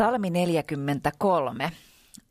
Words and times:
Salmi 0.00 0.30
43. 0.30 1.72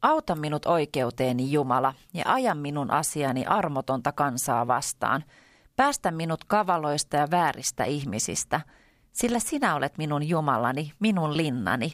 Auta 0.01 0.35
minut 0.35 0.65
oikeuteeni 0.65 1.51
Jumala 1.51 1.93
ja 2.13 2.23
aja 2.25 2.55
minun 2.55 2.91
asiani 2.91 3.45
armotonta 3.45 4.11
kansaa 4.11 4.67
vastaan. 4.67 5.23
Päästä 5.75 6.11
minut 6.11 6.43
kavaloista 6.43 7.17
ja 7.17 7.27
vääristä 7.31 7.83
ihmisistä, 7.83 8.61
sillä 9.11 9.39
sinä 9.39 9.75
olet 9.75 9.97
minun 9.97 10.29
Jumalani, 10.29 10.91
minun 10.99 11.37
linnani. 11.37 11.93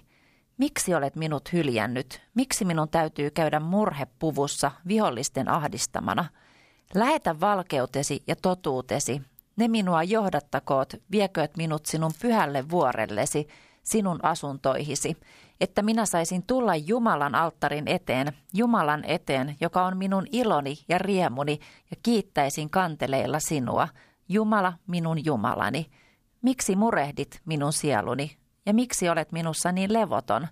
Miksi 0.58 0.96
olet 0.96 1.16
minut 1.16 1.54
hyljännyt? 1.54 2.22
Miksi 2.36 2.66
minun 2.66 2.90
täytyy 2.90 3.30
käydä 3.30 3.60
murhepuvussa 3.60 4.72
vihollisten 4.88 5.50
ahdistamana? 5.50 6.26
Lähetä 6.94 7.40
valkeutesi 7.40 8.24
ja 8.28 8.36
totuutesi. 8.36 9.22
Ne 9.56 9.68
minua 9.68 10.04
johdattakoot, 10.04 10.94
viekööt 11.12 11.58
minut 11.58 11.86
sinun 11.86 12.12
pyhälle 12.22 12.70
vuorellesi, 12.70 13.48
sinun 13.84 14.20
asuntoihisi 14.24 15.18
että 15.62 15.82
minä 15.82 16.06
saisin 16.06 16.44
tulla 16.48 16.76
Jumalan 16.76 17.36
alttarin 17.36 17.88
eteen, 17.88 18.34
Jumalan 18.54 19.04
eteen, 19.06 19.56
joka 19.62 19.86
on 19.86 19.98
minun 19.98 20.28
iloni 20.32 20.78
ja 20.90 20.98
riemuni, 20.98 21.60
ja 21.92 21.98
kiittäisin 22.04 22.70
kanteleilla 22.70 23.40
sinua, 23.40 23.88
Jumala 24.30 24.74
minun 24.88 25.26
Jumalani. 25.26 25.86
Miksi 26.42 26.76
murehdit 26.76 27.42
minun 27.46 27.74
sieluni, 27.74 28.38
ja 28.66 28.74
miksi 28.74 29.10
olet 29.10 29.32
minussa 29.32 29.72
niin 29.72 29.94
levoton? 29.94 30.48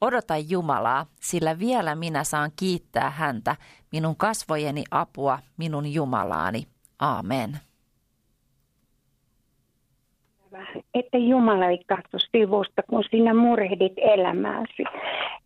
Odota 0.00 0.36
Jumalaa, 0.36 1.06
sillä 1.20 1.58
vielä 1.58 1.94
minä 1.94 2.24
saan 2.24 2.52
kiittää 2.56 3.10
häntä, 3.10 3.56
minun 3.92 4.16
kasvojeni 4.16 4.84
apua, 4.90 5.38
minun 5.56 5.92
Jumalaani. 5.92 6.66
Aamen 6.98 7.60
että 10.94 11.18
Jumala 11.18 11.66
ei 11.66 11.78
katso 11.86 12.18
sivusta, 12.18 12.82
kun 12.90 13.04
sinä 13.10 13.34
murehdit 13.34 13.92
elämääsi 13.96 14.84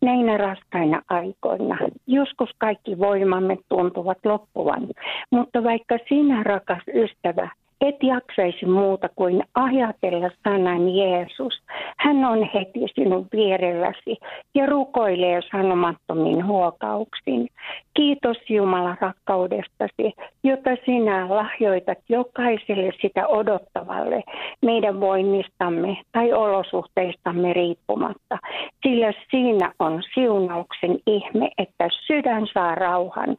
näinä 0.01 0.37
raskaina 0.37 1.01
aikoina. 1.09 1.77
Joskus 2.07 2.49
kaikki 2.57 2.99
voimamme 2.99 3.57
tuntuvat 3.69 4.17
loppuvan, 4.25 4.87
mutta 5.31 5.63
vaikka 5.63 5.97
sinä, 6.09 6.43
rakas 6.43 6.83
ystävä, 6.93 7.49
et 7.81 8.03
jaksaisi 8.03 8.65
muuta 8.65 9.09
kuin 9.15 9.43
ajatella 9.55 10.29
sanan 10.43 10.95
Jeesus. 10.95 11.53
Hän 11.97 12.25
on 12.25 12.49
heti 12.53 12.79
sinun 12.95 13.27
vierelläsi 13.31 14.17
ja 14.55 14.65
rukoilee 14.65 15.41
sanomattomin 15.51 16.45
huokauksin. 16.45 17.47
Kiitos 17.93 18.37
Jumala 18.49 18.97
rakkaudestasi, 19.01 20.13
jota 20.43 20.69
sinä 20.85 21.29
lahjoitat 21.29 21.97
jokaiselle 22.09 22.91
sitä 23.01 23.27
odottavalle 23.27 24.23
meidän 24.61 24.99
voimistamme 24.99 25.97
tai 26.11 26.33
olosuhteistamme 26.33 27.53
riippumatta. 27.53 28.37
Sillä 28.83 29.13
siinä 29.31 29.71
on 29.79 30.03
siunauksen 30.13 30.99
ihme, 31.07 31.49
että 31.57 31.89
sydän 32.07 32.47
saa 32.53 32.75
rauhan 32.75 33.35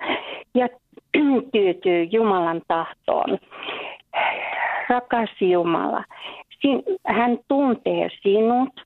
ja 0.54 0.68
tyytyy 1.52 2.02
Jumalan 2.02 2.62
tahtoon 2.68 3.38
rakas 4.88 5.30
Jumala, 5.40 6.04
hän 7.06 7.38
tuntee 7.48 8.08
sinut, 8.22 8.80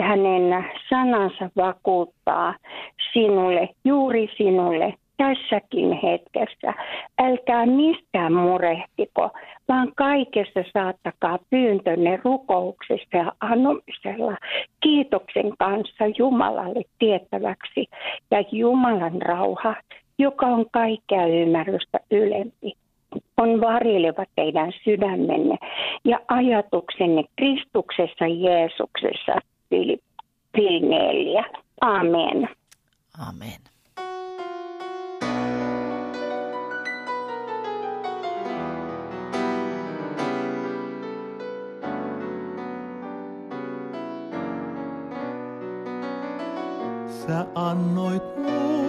hänen 0.00 0.64
sanansa 0.88 1.50
vakuuttaa 1.56 2.54
sinulle, 3.12 3.68
juuri 3.84 4.28
sinulle 4.36 4.94
tässäkin 5.16 5.92
hetkessä. 5.92 6.74
Älkää 7.18 7.66
mistään 7.66 8.32
murehtiko, 8.32 9.30
vaan 9.68 9.92
kaikessa 9.96 10.60
saattakaa 10.72 11.38
pyyntönne 11.50 12.20
rukouksessa 12.24 13.16
ja 13.16 13.32
anomisella 13.40 14.36
kiitoksen 14.80 15.52
kanssa 15.58 16.04
Jumalalle 16.18 16.82
tiettäväksi. 16.98 17.86
Ja 18.30 18.44
Jumalan 18.52 19.22
rauha, 19.22 19.74
joka 20.18 20.46
on 20.46 20.66
kaikkea 20.70 21.26
ymmärrystä 21.26 21.98
ylempi, 22.10 22.72
on 23.36 23.60
varjeleva 23.60 24.24
teidän 24.34 24.72
sydämenne 24.84 25.56
ja 26.04 26.20
ajatuksenne 26.28 27.24
Kristuksessa 27.36 28.26
Jeesuksessa. 28.26 29.40
4. 30.88 31.44
Amen. 31.80 32.48
Amen. 33.28 33.60
Sä 47.26 47.46
annoit 47.54 48.36
mulle 48.36 48.85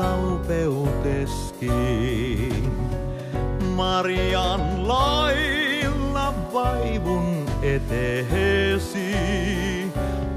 armos 0.00 0.06
laupeuteskin. 0.46 2.72
Marian 3.76 4.88
lailla 4.88 6.34
vaivun 6.52 7.46
eteesi 7.62 9.14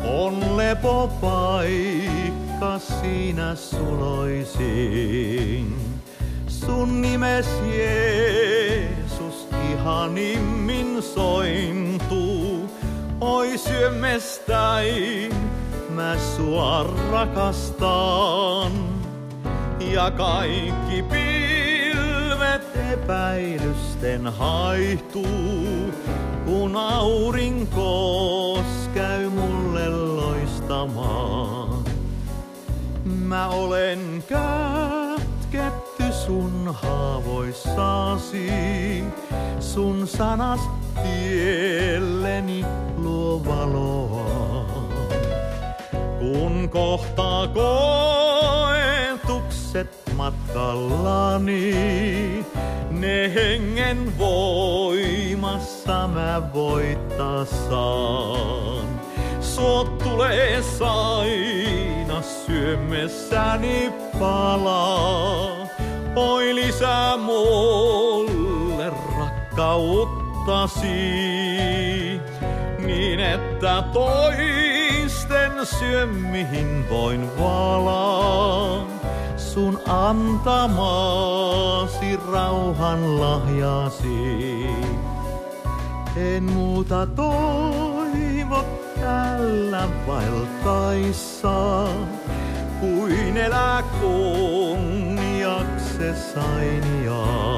on 0.03 0.58
lepopaikka 0.58 2.80
siinä 2.80 3.56
suloisin. 3.56 5.75
Sun 6.48 7.02
nimes 7.02 7.48
Jeesus 7.78 9.48
ihanimmin 9.72 11.01
sointuu, 11.01 12.69
oi 13.22 13.57
syömestäin 13.57 15.36
mä 15.89 16.16
sua 16.36 16.83
rakastan. 17.12 18.88
Ja 19.94 20.12
kaikki 20.12 21.03
pilvet 21.03 22.77
epäilysten 22.94 24.27
haihtuu, 24.27 25.94
kun 26.45 26.75
aurinkoos 26.75 28.65
käy 28.94 29.30
mulle 29.30 29.89
loistamaan. 29.89 31.83
Mä 33.03 33.47
olen 33.47 34.24
kätketty 34.27 36.03
sun 36.25 36.75
haavoissasi, 36.81 38.51
sun 39.59 40.07
sanas 40.07 40.62
tielleni 41.03 42.65
luo 42.97 43.45
valoa. 43.45 44.65
Kun 46.19 46.69
kohtaa 46.69 47.47
koetukset 47.47 48.38
matkallani, 50.19 51.75
Ne 52.92 53.31
hengen 53.33 54.18
voimassa 54.18 56.07
mä 56.07 56.42
voittaa 56.54 57.45
saan. 57.45 59.00
Suot 59.42 59.98
tulee 59.98 60.62
saina 60.62 62.21
syömessäni 62.21 63.94
palaa. 64.19 65.68
Oi 66.16 66.56
lisää 66.56 67.18
mulle 67.18 68.92
rakkauttasi, 69.19 70.88
niin 72.80 73.19
että 73.19 73.83
toisten 73.94 75.51
syömihin 75.66 76.89
voin 76.89 77.39
valaa. 77.39 78.99
Sun 79.59 79.75
antamaasi 79.88 80.59
rauhan 82.31 83.01
lahjasi. 83.21 84.65
En 86.15 86.44
muuta 86.44 87.07
toivo 87.07 88.65
tällä 89.00 89.89
vaeltaessa, 90.07 91.88
kuin 92.79 93.38
elää 93.38 93.83
kunniakse 94.01 94.95
sainiaan. 96.33 97.57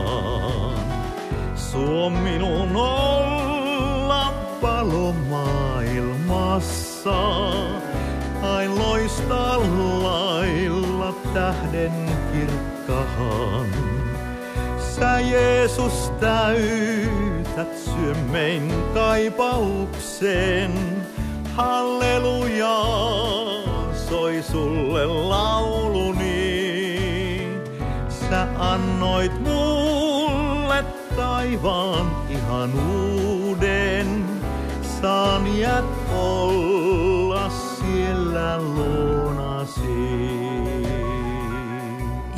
Suo 1.55 2.09
minun 2.09 2.75
olla 2.75 4.33
valo 4.61 5.15
maailmassa, 5.29 7.19
ain 8.41 8.79
loistaa 8.79 9.59
lailla 10.03 10.70
tähden 11.33 12.11
kirkkahan. 12.33 13.67
Sä 14.79 15.19
Jeesus 15.19 16.11
täytät 16.19 17.77
syömmein 17.77 18.73
kaipauksen, 18.93 20.71
halleluja, 21.53 22.83
soi 24.09 24.43
sulle 24.51 25.05
lauluni. 25.05 26.31
Sä 28.09 28.47
annoit 28.57 29.39
mulle 29.39 30.85
taivaan 31.15 32.11
ihanuuden, 32.29 34.25
saan 35.01 35.57
jät 35.57 35.85
olla 36.13 37.49
siellä 37.49 38.61
luonasi. 38.61 40.40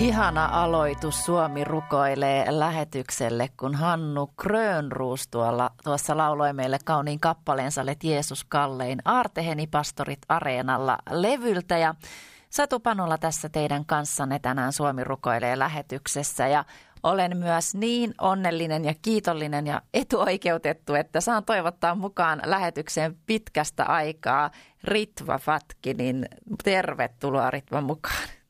Ihana 0.04 0.50
aloitus 0.52 1.26
Suomi 1.26 1.64
rukoilee 1.64 2.46
lähetykselle, 2.50 3.50
kun 3.60 3.76
Hannu 3.76 4.34
Grönruus 4.38 5.28
tuolla, 5.28 5.72
tuossa 5.84 6.18
lauloi 6.18 6.54
meille 6.54 6.78
kauniin 6.86 7.20
kappaleensa 7.20 7.86
Let 7.86 8.04
Jeesus 8.04 8.44
kallein 8.44 9.00
Aarteheni 9.06 9.68
pastorit 9.68 10.20
Areenalla 10.30 10.98
levyltä. 11.10 11.78
Ja 11.78 11.96
Satu 12.50 12.80
Panola 12.80 13.18
tässä 13.18 13.50
teidän 13.50 13.86
kanssanne 13.86 14.40
tänään 14.40 14.74
Suomi 14.74 15.04
rukoilee 15.04 15.60
lähetyksessä 15.60 16.48
ja 16.48 16.66
olen 17.04 17.38
myös 17.38 17.76
niin 17.76 18.14
onnellinen 18.22 18.86
ja 18.86 18.94
kiitollinen 19.02 19.68
ja 19.68 19.82
etuoikeutettu, 19.94 20.94
että 20.94 21.22
saan 21.22 21.46
toivottaa 21.46 21.96
mukaan 21.96 22.42
lähetykseen 22.46 23.18
pitkästä 23.26 23.86
aikaa 23.86 24.52
Ritva 24.84 25.38
Fatkinin. 25.38 26.26
Tervetuloa 26.64 27.52
Ritva 27.52 27.82
mukaan. 27.82 28.43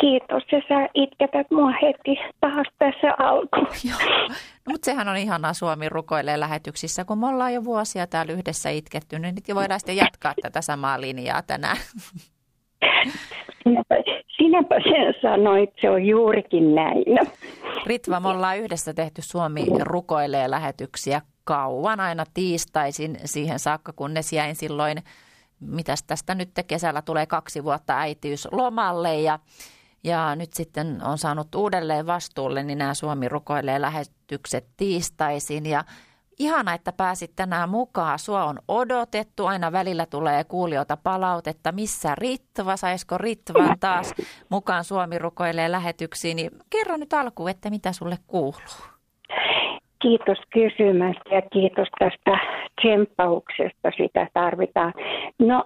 Kiitos, 0.00 0.42
ja 0.52 0.60
sä 0.68 0.88
itketät 0.94 1.50
mua 1.50 1.70
heti 1.82 2.16
taas 2.40 2.66
tässä 2.78 3.14
alkuun. 3.18 3.66
Joo, 3.90 4.28
no, 4.28 4.34
mutta 4.68 4.84
sehän 4.84 5.08
on 5.08 5.16
ihanaa 5.16 5.52
Suomi 5.52 5.88
rukoilee 5.88 6.40
lähetyksissä, 6.40 7.04
kun 7.04 7.18
me 7.18 7.26
ollaan 7.26 7.54
jo 7.54 7.64
vuosia 7.64 8.06
täällä 8.06 8.32
yhdessä 8.32 8.70
itketty, 8.70 9.18
niin 9.18 9.34
nyt 9.34 9.54
voidaan 9.54 9.80
sitten 9.80 9.96
jatkaa 9.96 10.34
tätä 10.42 10.60
samaa 10.60 11.00
linjaa 11.00 11.42
tänään. 11.42 11.76
Sinäpä, 13.62 13.94
sinäpä 14.36 14.74
sen 14.82 15.14
sanoit, 15.22 15.70
se 15.80 15.90
on 15.90 16.04
juurikin 16.04 16.74
näin. 16.74 17.04
Ritva, 17.86 18.20
me 18.20 18.28
ollaan 18.28 18.58
yhdessä 18.58 18.94
tehty 18.94 19.22
Suomi 19.22 19.66
rukoilee 19.80 20.50
lähetyksiä 20.50 21.20
kauan 21.44 22.00
aina 22.00 22.24
tiistaisin 22.34 23.16
siihen 23.24 23.58
saakka, 23.58 23.92
kunnes 23.92 24.32
jäin 24.32 24.56
silloin, 24.56 24.98
mitäs 25.60 26.02
tästä 26.02 26.34
nyt 26.34 26.50
kesällä 26.66 27.02
tulee 27.02 27.26
kaksi 27.26 27.64
vuotta 27.64 27.98
äitiyslomalle 27.98 29.20
ja 29.20 29.38
ja 30.06 30.36
nyt 30.36 30.52
sitten 30.52 30.98
on 31.04 31.18
saanut 31.18 31.54
uudelleen 31.54 32.06
vastuulle, 32.06 32.62
niin 32.62 32.78
nämä 32.78 32.94
Suomi 32.94 33.28
rukoilee 33.28 33.80
lähetykset 33.80 34.66
tiistaisin. 34.76 35.66
Ja 35.66 35.84
ihana, 36.38 36.74
että 36.74 36.92
pääsit 36.92 37.32
tänään 37.36 37.68
mukaan. 37.68 38.18
Sua 38.18 38.44
on 38.44 38.58
odotettu. 38.68 39.46
Aina 39.46 39.72
välillä 39.72 40.06
tulee 40.06 40.44
kuulijoita 40.44 40.96
palautetta, 40.96 41.72
missä 41.72 42.14
Ritva, 42.14 42.76
saisiko 42.76 43.18
Ritvan 43.18 43.76
taas 43.80 44.14
mukaan 44.48 44.84
Suomi 44.84 45.18
rukoilee 45.18 45.72
lähetyksiin. 45.72 46.36
Niin 46.36 46.50
kerro 46.70 46.96
nyt 46.96 47.12
alkuun, 47.12 47.50
että 47.50 47.70
mitä 47.70 47.92
sulle 47.92 48.16
kuuluu. 48.26 48.54
Kiitos 50.02 50.38
kysymästä 50.52 51.34
ja 51.34 51.42
kiitos 51.42 51.88
tästä 51.98 52.38
tsemppauksesta. 52.80 53.90
Sitä 53.96 54.26
tarvitaan. 54.34 54.92
No 55.38 55.64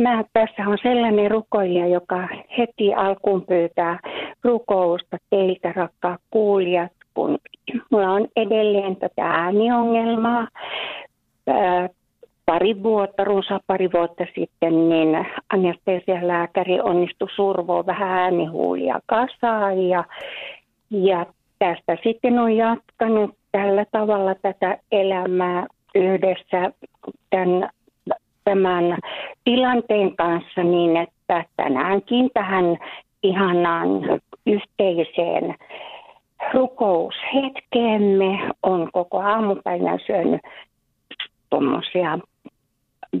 Mä 0.00 0.24
tässä 0.32 0.62
on 0.66 0.78
sellainen 0.82 1.30
rukoilija, 1.30 1.86
joka 1.86 2.28
heti 2.58 2.94
alkuun 2.94 3.46
pyytää 3.46 3.98
rukousta 4.44 5.16
teiltä, 5.30 5.72
rakkaat 5.72 6.20
kuulijat, 6.30 6.92
kun 7.14 7.38
mulla 7.90 8.10
on 8.10 8.28
edelleen 8.36 8.96
tätä 8.96 9.24
ääniongelmaa. 9.24 10.48
pari 12.46 12.82
vuotta, 12.82 13.24
runsaa 13.24 13.60
pari 13.66 13.92
vuotta 13.92 14.26
sitten, 14.34 14.88
niin 14.88 15.26
anestesialääkäri 15.52 16.80
onnistui 16.80 17.28
survoa 17.34 17.86
vähän 17.86 18.08
äänihuulia 18.08 19.00
kasaan 19.06 19.88
ja, 19.88 20.04
ja 20.90 21.26
tästä 21.58 21.96
sitten 22.02 22.38
on 22.38 22.56
jatkanut 22.56 23.34
tällä 23.52 23.84
tavalla 23.92 24.34
tätä 24.34 24.78
elämää 24.92 25.66
yhdessä 25.94 26.72
tämän 27.30 27.70
tämän 28.44 28.98
tilanteen 29.44 30.16
kanssa 30.16 30.62
niin, 30.62 30.96
että 30.96 31.44
tänäänkin 31.56 32.30
tähän 32.34 32.78
ihanaan 33.22 33.88
yhteiseen 34.46 35.54
rukoushetkeemme 36.52 38.50
on 38.62 38.88
koko 38.92 39.20
aamupäivän 39.20 39.98
syönyt 40.06 40.40
tuommoisia 41.50 42.18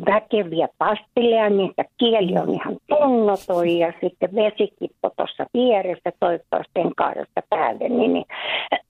väkeviä 0.06 0.68
pastilleja, 0.78 1.50
niin 1.50 1.70
että 1.70 1.84
kieli 1.98 2.38
on 2.38 2.54
ihan 2.54 2.76
tunnoton 2.96 3.68
ja 3.68 3.92
sitten 4.00 4.34
vesikippo 4.34 5.10
tuossa 5.16 5.46
vieressä, 5.54 6.12
toivottavasti 6.20 6.80
en 6.80 6.94
kaada 6.96 7.24
päälle, 7.50 7.88
niin, 7.88 8.12
niin, 8.12 8.26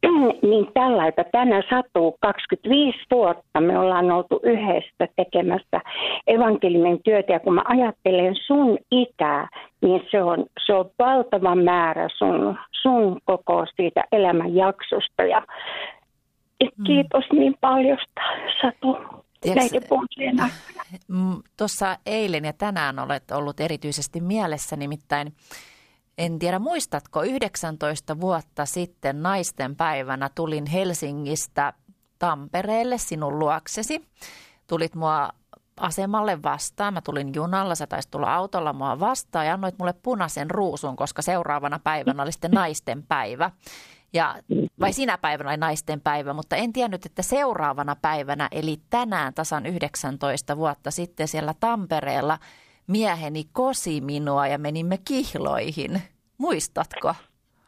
niin 0.50 0.66
tällaista. 0.74 1.24
Tänä 1.32 1.62
satuu 1.70 2.16
25 2.20 2.98
vuotta. 3.10 3.60
Me 3.60 3.78
ollaan 3.78 4.10
oltu 4.10 4.40
yhdessä 4.42 5.08
tekemässä 5.16 5.80
evankeliumin 6.26 7.02
työtä. 7.04 7.32
Ja 7.32 7.40
kun 7.40 7.54
mä 7.54 7.62
ajattelen 7.64 8.36
sun 8.46 8.78
ikää, 8.90 9.48
niin 9.80 10.02
se 10.10 10.22
on, 10.22 10.44
se 10.66 10.74
on 10.74 10.90
valtava 10.98 11.54
määrä 11.54 12.08
sun, 12.16 12.58
sun 12.70 13.20
koko 13.24 13.66
siitä 13.76 14.04
elämänjaksosta. 14.12 15.22
Ja 15.22 15.42
mm. 16.62 16.84
kiitos 16.84 17.24
niin 17.32 17.56
paljon, 17.60 17.98
Satu 18.62 19.23
näiden 19.44 19.82
vuosien 19.90 20.52
Tuossa 21.56 21.98
eilen 22.06 22.44
ja 22.44 22.52
tänään 22.52 22.98
olet 22.98 23.30
ollut 23.30 23.60
erityisesti 23.60 24.20
mielessä, 24.20 24.76
nimittäin 24.76 25.34
en 26.18 26.38
tiedä 26.38 26.58
muistatko, 26.58 27.22
19 27.22 28.20
vuotta 28.20 28.66
sitten 28.66 29.22
naisten 29.22 29.76
päivänä 29.76 30.30
tulin 30.34 30.66
Helsingistä 30.66 31.72
Tampereelle 32.18 32.98
sinun 32.98 33.38
luoksesi. 33.38 34.08
Tulit 34.66 34.94
mua 34.94 35.30
asemalle 35.80 36.42
vastaan. 36.42 36.94
Mä 36.94 37.00
tulin 37.00 37.34
junalla, 37.34 37.74
sä 37.74 37.86
taisit 37.86 38.10
tulla 38.10 38.34
autolla 38.34 38.72
mua 38.72 39.00
vastaan 39.00 39.46
ja 39.46 39.54
annoit 39.54 39.78
mulle 39.78 39.94
punaisen 40.02 40.50
ruusun, 40.50 40.96
koska 40.96 41.22
seuraavana 41.22 41.78
päivänä 41.78 42.22
oli 42.22 42.32
sitten 42.32 42.50
naisten 42.50 43.02
päivä. 43.02 43.50
Ja, 44.14 44.36
vai 44.80 44.92
sinä 44.92 45.18
päivänä 45.18 45.50
oli 45.50 45.56
naisten 45.56 46.00
päivä, 46.00 46.32
mutta 46.32 46.56
en 46.56 46.72
tiennyt, 46.72 47.06
että 47.06 47.22
seuraavana 47.22 47.96
päivänä, 47.96 48.48
eli 48.50 48.80
tänään 48.90 49.34
tasan 49.34 49.66
19 49.66 50.56
vuotta 50.56 50.90
sitten 50.90 51.28
siellä 51.28 51.54
Tampereella 51.60 52.38
mieheni 52.86 53.44
kosi 53.52 54.00
minua 54.00 54.46
ja 54.46 54.58
menimme 54.58 54.98
kihloihin. 54.98 56.02
Muistatko? 56.38 57.14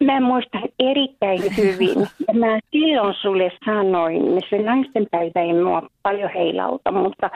Mä 0.04 0.20
muistan 0.20 0.62
erittäin 0.80 1.56
hyvin. 1.56 1.98
Ja 2.28 2.34
mä 2.34 2.58
silloin 2.70 3.14
sulle 3.14 3.52
sanoin, 3.64 4.22
se 4.50 4.58
naisten 4.58 5.06
päivä 5.10 5.40
ei 5.42 5.52
mua 5.52 5.82
paljon 6.02 6.30
heilauta, 6.34 6.92
mutta, 6.92 7.30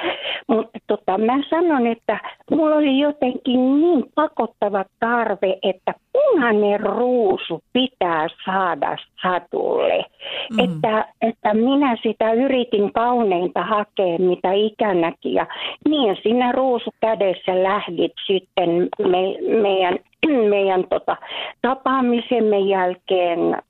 mutta 0.49 0.79
tota, 0.87 1.19
mä 1.19 1.39
sanon, 1.51 1.87
että 1.87 2.21
mulla 2.51 2.77
oli 2.77 2.99
jotenkin 2.99 3.81
niin 3.81 4.05
pakottava 4.15 4.85
tarve, 5.01 5.59
että 5.63 5.95
punainen 6.13 6.81
ruusu 6.81 7.61
pitää 7.73 8.27
saada 8.45 8.97
satulle. 9.23 10.05
Mm. 10.53 10.59
Että, 10.59 11.09
että 11.23 11.55
minä 11.55 11.97
sitä 12.03 12.33
yritin 12.33 12.93
kauneinta 12.93 13.63
hakea, 13.63 14.19
mitä 14.19 14.53
ikänäkin. 14.53 15.35
Ja 15.35 15.47
niin 15.89 16.17
siinä 16.23 16.53
ruusu 16.53 16.91
kädessä 17.01 17.63
lähdit 17.63 18.13
sitten 18.27 18.89
me, 18.99 19.19
meidän, 19.63 19.99
meidän 20.51 20.85
tota, 20.89 21.17
tapaamisemme 21.63 22.59
jälkeen 22.59 23.63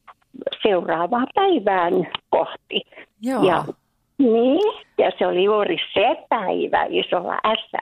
seuraavaan 0.63 1.27
päivään 1.35 1.93
kohti. 2.31 2.83
Joo. 3.23 3.43
Ja 3.43 3.65
niin, 4.19 4.61
ja 4.99 5.11
se 5.19 5.27
oli 5.27 5.45
juuri 5.45 5.77
se 5.95 6.27
päivä 6.29 6.85
isolla 6.89 7.37
S. 7.57 7.73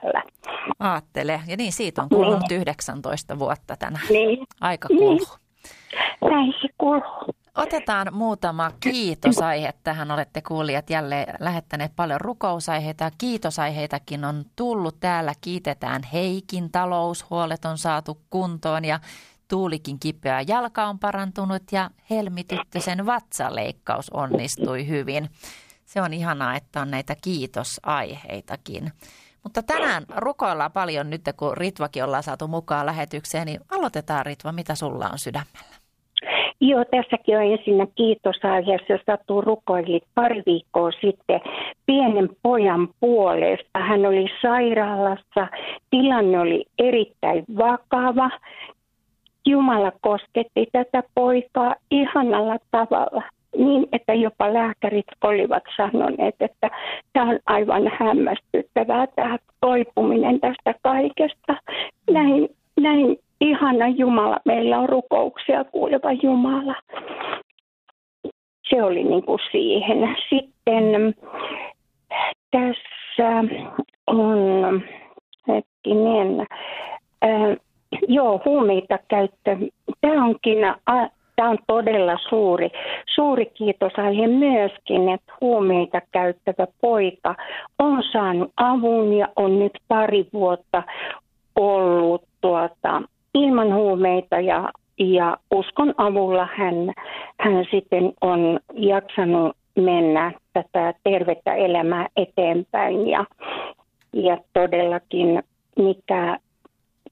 Aattele. 0.79 1.41
Ja 1.47 1.57
niin, 1.57 1.71
siitä 1.71 2.01
on 2.01 2.09
kulunut 2.09 2.49
niin. 2.49 2.61
19 2.61 3.39
vuotta 3.39 3.75
tänään. 3.79 4.05
Niin. 4.09 4.47
Aika 4.61 4.87
kuluu. 4.87 5.09
Niin. 5.09 6.31
Näin 6.31 6.53
se 6.61 6.67
kuluu. 6.77 7.33
Otetaan 7.59 8.07
muutama 8.11 8.71
kiitosaihe 8.79 9.73
tähän. 9.83 10.11
Olette 10.11 10.41
kuulijat 10.41 10.89
jälleen 10.89 11.35
lähettäneet 11.39 11.95
paljon 11.95 12.21
rukousaiheita. 12.21 13.11
Kiitosaiheitakin 13.17 14.25
on 14.25 14.45
tullut 14.55 14.99
täällä. 14.99 15.33
Kiitetään 15.41 16.03
Heikin 16.03 16.71
taloushuolet 16.71 17.65
on 17.65 17.77
saatu 17.77 18.21
kuntoon 18.29 18.85
ja 18.85 18.99
Tuulikin 19.49 19.99
kipeä 19.99 20.41
jalka 20.47 20.85
on 20.85 20.99
parantunut 20.99 21.63
ja 21.71 21.89
Helmi 22.09 22.43
Tyttösen 22.43 23.05
vatsaleikkaus 23.05 24.09
onnistui 24.09 24.87
hyvin. 24.87 25.29
Se 25.85 26.01
on 26.01 26.13
ihanaa, 26.13 26.55
että 26.55 26.81
on 26.81 26.91
näitä 26.91 27.15
kiitosaiheitakin. 27.21 28.91
Mutta 29.43 29.63
tänään 29.63 30.05
rukoillaan 30.15 30.71
paljon 30.71 31.09
nyt, 31.09 31.21
kun 31.37 31.57
Ritvakin 31.57 32.03
ollaan 32.03 32.23
saatu 32.23 32.47
mukaan 32.47 32.85
lähetykseen, 32.85 33.45
niin 33.45 33.61
aloitetaan 33.69 34.25
Ritva, 34.25 34.51
mitä 34.51 34.75
sulla 34.75 35.09
on 35.09 35.19
sydämellä? 35.19 35.78
Joo, 36.61 36.85
tässäkin 36.91 37.37
on 37.37 37.43
ensinnä 37.43 37.87
kiitosaiheessa. 37.95 38.99
Satu 39.05 39.41
rukoili 39.41 40.01
pari 40.15 40.43
viikkoa 40.45 40.91
sitten 40.91 41.41
pienen 41.85 42.29
pojan 42.43 42.87
puolesta. 42.99 43.79
Hän 43.79 44.05
oli 44.05 44.25
sairaalassa, 44.41 45.47
tilanne 45.89 46.39
oli 46.39 46.65
erittäin 46.79 47.45
vakava. 47.57 48.29
Jumala 49.45 49.91
kosketti 50.01 50.67
tätä 50.71 51.03
poikaa 51.15 51.75
ihanalla 51.91 52.57
tavalla 52.71 53.23
niin, 53.57 53.87
että 53.91 54.13
jopa 54.13 54.53
lääkärit 54.53 55.05
olivat 55.23 55.63
sanoneet, 55.77 56.35
että 56.39 56.69
tämä 57.13 57.29
on 57.29 57.39
aivan 57.45 57.91
hämmästyttävää 57.99 59.07
tämä 59.07 59.37
toipuminen 59.61 60.39
tästä 60.39 60.73
kaikesta. 60.81 61.57
Näin, 62.11 62.49
näin 62.79 63.17
ihana 63.41 63.87
Jumala, 63.87 64.39
meillä 64.45 64.79
on 64.79 64.89
rukouksia 64.89 65.63
kuuleva 65.63 66.11
Jumala. 66.23 66.75
Se 68.69 68.83
oli 68.83 69.03
niin 69.03 69.23
kuin 69.23 69.39
siihen. 69.51 70.15
Sitten 70.29 71.15
tässä 72.51 73.43
on, 74.07 74.37
hetkinen, 75.47 76.47
äh, 77.23 77.57
joo, 78.07 78.41
huumeita 78.45 78.99
käyttö. 79.07 79.57
Tämä 80.01 80.25
onkin 80.25 80.57
Tämä 81.39 81.49
on 81.49 81.57
todella 81.67 82.17
suuri, 82.29 82.69
suuri 83.15 83.45
kiitosaihe 83.45 84.27
myöskin, 84.27 85.09
että 85.09 85.33
huumeita 85.41 86.01
käyttävä 86.11 86.67
poika 86.81 87.35
on 87.79 88.03
saanut 88.11 88.51
avun 88.57 89.13
ja 89.13 89.27
on 89.35 89.59
nyt 89.59 89.71
pari 89.87 90.25
vuotta 90.33 90.83
ollut 91.55 92.23
tuota, 92.41 93.01
ilman 93.33 93.73
huumeita 93.73 94.39
ja, 94.39 94.69
ja 94.99 95.37
uskon 95.51 95.93
avulla 95.97 96.47
hän, 96.55 96.93
hän 97.39 97.65
sitten 97.71 98.13
on 98.21 98.59
jaksanut 98.73 99.57
mennä 99.75 100.31
tätä 100.53 100.93
tervettä 101.03 101.53
elämää 101.53 102.07
eteenpäin 102.15 103.07
ja, 103.07 103.25
ja 104.13 104.37
todellakin 104.53 105.43
mikä 105.77 106.37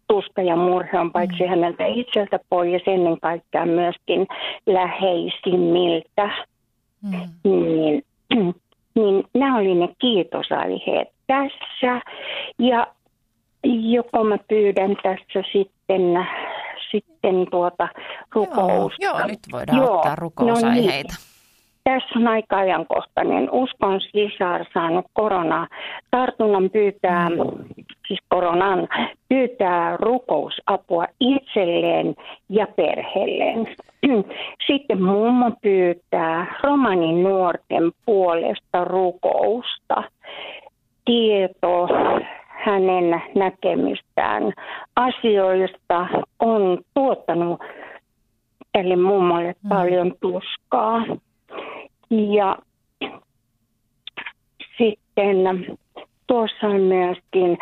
tuska 0.08 0.42
ja 0.42 0.56
murhe 0.56 1.00
on 1.00 1.12
paitsi 1.12 1.44
mm. 1.44 1.50
häneltä 1.50 1.86
itseltä 1.86 2.40
pois 2.50 2.82
ennen 2.88 3.20
kaikkea 3.20 3.66
myöskin 3.66 4.28
läheisimmiltä. 4.66 6.30
Mm. 7.04 7.12
Niin, 7.44 8.04
niin 8.96 9.24
nämä 9.34 9.58
oli 9.58 9.76
ne 9.76 9.90
kiitosaiheet 10.00 11.08
tässä. 11.28 12.02
Ja 12.60 12.88
joko 13.92 14.24
mä 14.24 14.38
pyydän 14.48 14.96
tässä 15.04 15.50
sitten, 15.52 16.28
sitten 16.92 17.46
tuota 17.52 17.88
rukousta. 18.36 19.06
Joo, 19.06 19.20
joo 19.20 19.28
nyt 19.28 19.40
voidaan 19.52 19.78
joo, 19.78 19.96
ottaa 19.96 20.16
rukousaiheita. 20.16 21.14
No 21.14 21.18
niin 21.20 21.38
tässä 21.88 22.20
on 22.20 22.28
aika 22.28 22.58
ajankohtainen. 22.58 23.50
Uskon 23.52 24.02
sisar 24.02 24.66
saanut 24.74 25.06
korona 25.14 25.68
tartunnan 26.12 26.70
pyytää, 26.70 27.28
siis 28.08 28.20
koronan 28.30 28.88
pyytää 29.30 29.98
rukousapua 29.98 31.06
itselleen 31.20 32.16
ja 32.50 32.68
perheelleen. 32.76 33.76
Sitten 34.68 35.04
mummo 35.04 35.52
pyytää 35.62 36.60
romanin 36.64 37.24
nuorten 37.24 37.92
puolesta 38.06 38.84
rukousta. 38.84 40.04
Tieto 41.06 41.88
hänen 42.66 43.22
näkemistään 43.36 44.54
asioista 44.96 46.08
on 46.40 46.78
tuottanut 46.94 47.60
tälle 48.72 48.96
mummolle 48.96 49.56
mm. 49.64 49.70
paljon 49.70 50.14
tuskaa. 50.22 51.06
Ja 52.10 52.58
sitten 54.78 55.78
tuossa 56.28 56.68
on 56.68 56.82
myöskin 56.82 57.58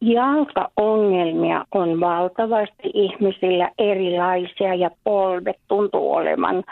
jalkaongelmia 0.00 1.64
on 1.72 2.00
valtavasti 2.00 2.90
ihmisillä 2.94 3.70
erilaisia 3.78 4.74
ja 4.74 4.90
polvet 5.04 5.56
tuntuu 5.68 6.12
olevan, 6.12 6.64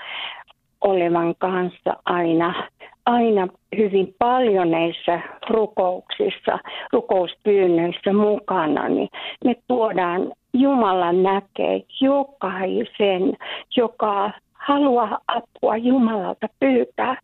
olevan 0.81 1.35
kanssa 1.39 1.97
aina, 2.05 2.69
aina 3.07 3.49
hyvin 3.77 4.15
paljon 4.19 4.71
näissä 4.71 5.21
rukouksissa, 5.51 6.59
rukouspyynnöissä 6.93 8.13
mukana, 8.13 8.89
niin 8.89 9.09
me 9.45 9.55
tuodaan 9.69 10.33
Jumala 10.55 11.13
näkee 11.13 11.83
jokaisen, 12.01 13.37
joka 13.77 14.31
halua 14.53 15.19
apua 15.27 15.77
Jumalalta 15.77 16.47
pyytää. 16.61 17.17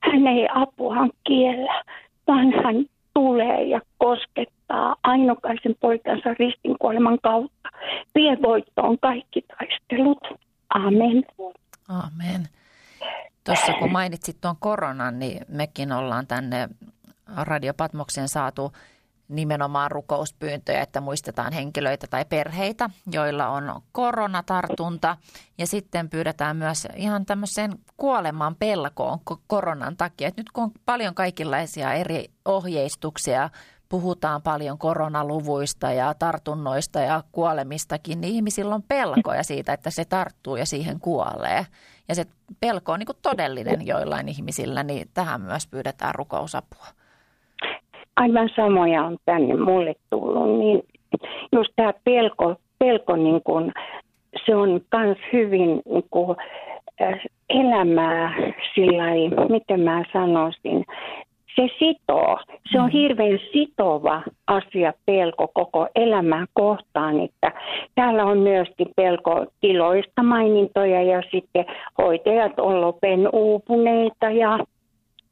Hän 0.00 0.26
ei 0.26 0.48
apuaan 0.54 1.10
kiellä, 1.26 1.82
vaan 2.26 2.52
hän 2.52 2.84
tulee 3.14 3.62
ja 3.62 3.80
koskettaa 3.98 4.96
ainokaisen 5.02 5.74
poikansa 5.80 6.34
ristinkuoleman 6.38 7.18
kautta. 7.22 7.68
Vie 8.14 8.36
voittoon 8.42 8.98
kaikki 8.98 9.42
taistelut. 9.42 10.20
Amen. 10.74 11.24
Amen. 11.88 12.48
Tuossa 13.44 13.72
kun 13.72 13.92
mainitsit 13.92 14.40
tuon 14.40 14.56
koronan, 14.58 15.18
niin 15.18 15.44
mekin 15.48 15.92
ollaan 15.92 16.26
tänne 16.26 16.68
Radio 17.36 17.74
Patmoksen 17.74 18.28
saatu 18.28 18.72
nimenomaan 19.28 19.90
rukouspyyntöjä, 19.90 20.80
että 20.80 21.00
muistetaan 21.00 21.52
henkilöitä 21.52 22.06
tai 22.06 22.24
perheitä, 22.24 22.90
joilla 23.12 23.48
on 23.48 23.82
koronatartunta. 23.92 25.16
Ja 25.58 25.66
sitten 25.66 26.10
pyydetään 26.10 26.56
myös 26.56 26.88
ihan 26.96 27.26
tämmöiseen 27.26 27.72
kuoleman 27.96 28.56
pelkoon 28.56 29.18
koronan 29.46 29.96
takia. 29.96 30.28
Et 30.28 30.36
nyt 30.36 30.52
kun 30.52 30.64
on 30.64 30.70
paljon 30.84 31.14
kaikenlaisia 31.14 31.92
eri 31.92 32.30
ohjeistuksia, 32.44 33.50
puhutaan 33.88 34.42
paljon 34.42 34.78
koronaluvuista 34.78 35.92
ja 35.92 36.14
tartunnoista 36.18 37.00
ja 37.00 37.22
kuolemistakin, 37.32 38.20
niin 38.20 38.34
ihmisillä 38.34 38.74
on 38.74 38.82
pelkoja 38.88 39.42
siitä, 39.42 39.72
että 39.72 39.90
se 39.90 40.04
tarttuu 40.04 40.56
ja 40.56 40.66
siihen 40.66 41.00
kuolee. 41.00 41.66
Ja 42.08 42.14
se 42.14 42.24
pelko 42.60 42.92
on 42.92 42.98
niin 42.98 43.16
todellinen 43.22 43.86
joillain 43.86 44.28
ihmisillä, 44.28 44.82
niin 44.82 45.08
tähän 45.14 45.40
myös 45.40 45.66
pyydetään 45.66 46.14
rukousapua 46.14 46.86
aivan 48.16 48.50
samoja 48.56 49.04
on 49.04 49.16
tänne 49.24 49.56
mulle 49.56 49.94
tullut, 50.10 50.58
niin 50.58 50.82
just 51.52 51.72
tämä 51.76 51.92
pelko, 52.04 52.56
pelko 52.78 53.16
niin 53.16 53.42
kuin, 53.42 53.72
se 54.46 54.56
on 54.56 54.80
myös 54.96 55.18
hyvin 55.32 55.82
niin 55.84 56.06
kuin, 56.10 56.36
äh, 57.02 57.20
elämää 57.48 58.34
sillä 58.74 59.04
miten 59.48 59.80
mä 59.80 60.04
sanoisin, 60.12 60.84
se 61.56 61.68
sitoo. 61.78 62.38
Se 62.72 62.80
on 62.80 62.86
mm. 62.86 62.92
hirveän 62.92 63.38
sitova 63.52 64.22
asia 64.46 64.92
pelko 65.06 65.48
koko 65.54 65.88
elämää 65.94 66.46
kohtaan. 66.54 67.20
Että 67.20 67.52
täällä 67.94 68.24
on 68.24 68.38
myöskin 68.38 68.88
pelko 68.96 69.46
tiloista 69.60 70.22
mainintoja 70.22 71.02
ja 71.02 71.22
sitten 71.30 71.66
hoitajat 71.98 72.60
on 72.60 72.80
lopen 72.80 73.28
uupuneita 73.32 74.30
ja 74.30 74.58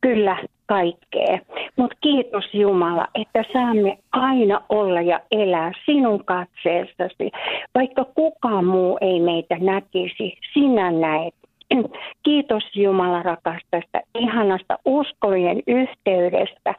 kyllä 0.00 0.37
kaikkea. 0.66 1.38
Mutta 1.76 1.97
kiitos 2.00 2.45
Jumala, 2.54 3.07
että 3.14 3.45
saamme 3.52 3.99
aina 4.12 4.61
olla 4.69 5.00
ja 5.00 5.21
elää 5.31 5.73
sinun 5.85 6.25
katseessasi. 6.25 7.31
Vaikka 7.75 8.04
kukaan 8.04 8.64
muu 8.64 8.99
ei 9.00 9.21
meitä 9.21 9.57
näkisi, 9.61 10.38
sinä 10.52 10.90
näet. 10.90 11.35
Kiitos 12.25 12.62
Jumala 12.76 13.23
rakas 13.23 13.62
tästä 13.71 14.00
ihanasta 14.14 14.78
uskojen 14.85 15.62
yhteydestä. 15.66 16.75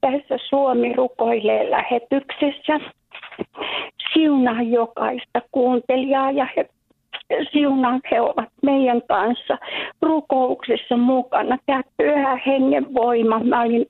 Tässä 0.00 0.38
Suomi 0.48 0.92
rukoilee 0.92 1.70
lähetyksessä. 1.70 2.80
Siunaa 4.12 4.62
jokaista 4.62 5.42
kuuntelijaa 5.52 6.30
ja 6.30 6.46
he 6.56 6.68
siunaa 7.52 8.00
he 8.10 8.20
ovat 8.20 8.48
meidän 8.62 9.02
kanssa 9.08 9.58
rukouksessa 10.02 10.96
mukana. 10.96 11.58
Tämä 11.66 11.82
pyhä 11.96 12.38
hengen 12.46 12.94
voima, 12.94 13.38
mä 13.38 13.62
olin 13.62 13.86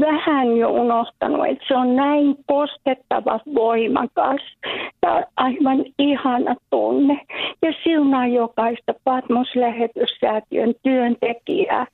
vähän 0.00 0.56
jo 0.56 0.70
unohtanut, 0.70 1.46
että 1.46 1.64
se 1.68 1.76
on 1.76 1.96
näin 1.96 2.36
koskettava, 2.46 3.40
voimakas. 3.54 4.40
Tämä 5.00 5.16
on 5.16 5.24
aivan 5.36 5.84
ihana 5.98 6.54
tunne. 6.70 7.20
Ja 7.62 7.72
siunaa 7.82 8.26
jokaista 8.26 8.94
Patmos-lähetyssäätiön 9.04 10.74
työntekijää. 10.82 11.86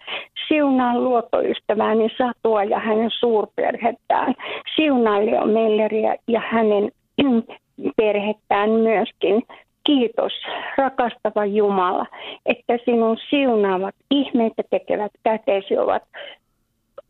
Siunaa 0.48 0.98
luotoystäväni 0.98 2.08
Satua 2.18 2.64
ja 2.64 2.78
hänen 2.78 3.10
suurperhettään. 3.10 4.34
Siunaa 4.76 5.26
Leo 5.26 5.46
Melleriä 5.46 6.16
ja 6.28 6.40
hänen 6.40 6.90
perhettään 7.96 8.70
myöskin. 8.70 9.42
Kiitos, 9.88 10.32
rakastava 10.76 11.44
Jumala, 11.44 12.06
että 12.46 12.78
sinun 12.84 13.16
siunaavat 13.30 13.94
ihmeitä 14.10 14.62
tekevät 14.70 15.12
kätesi 15.24 15.78
ovat 15.78 16.02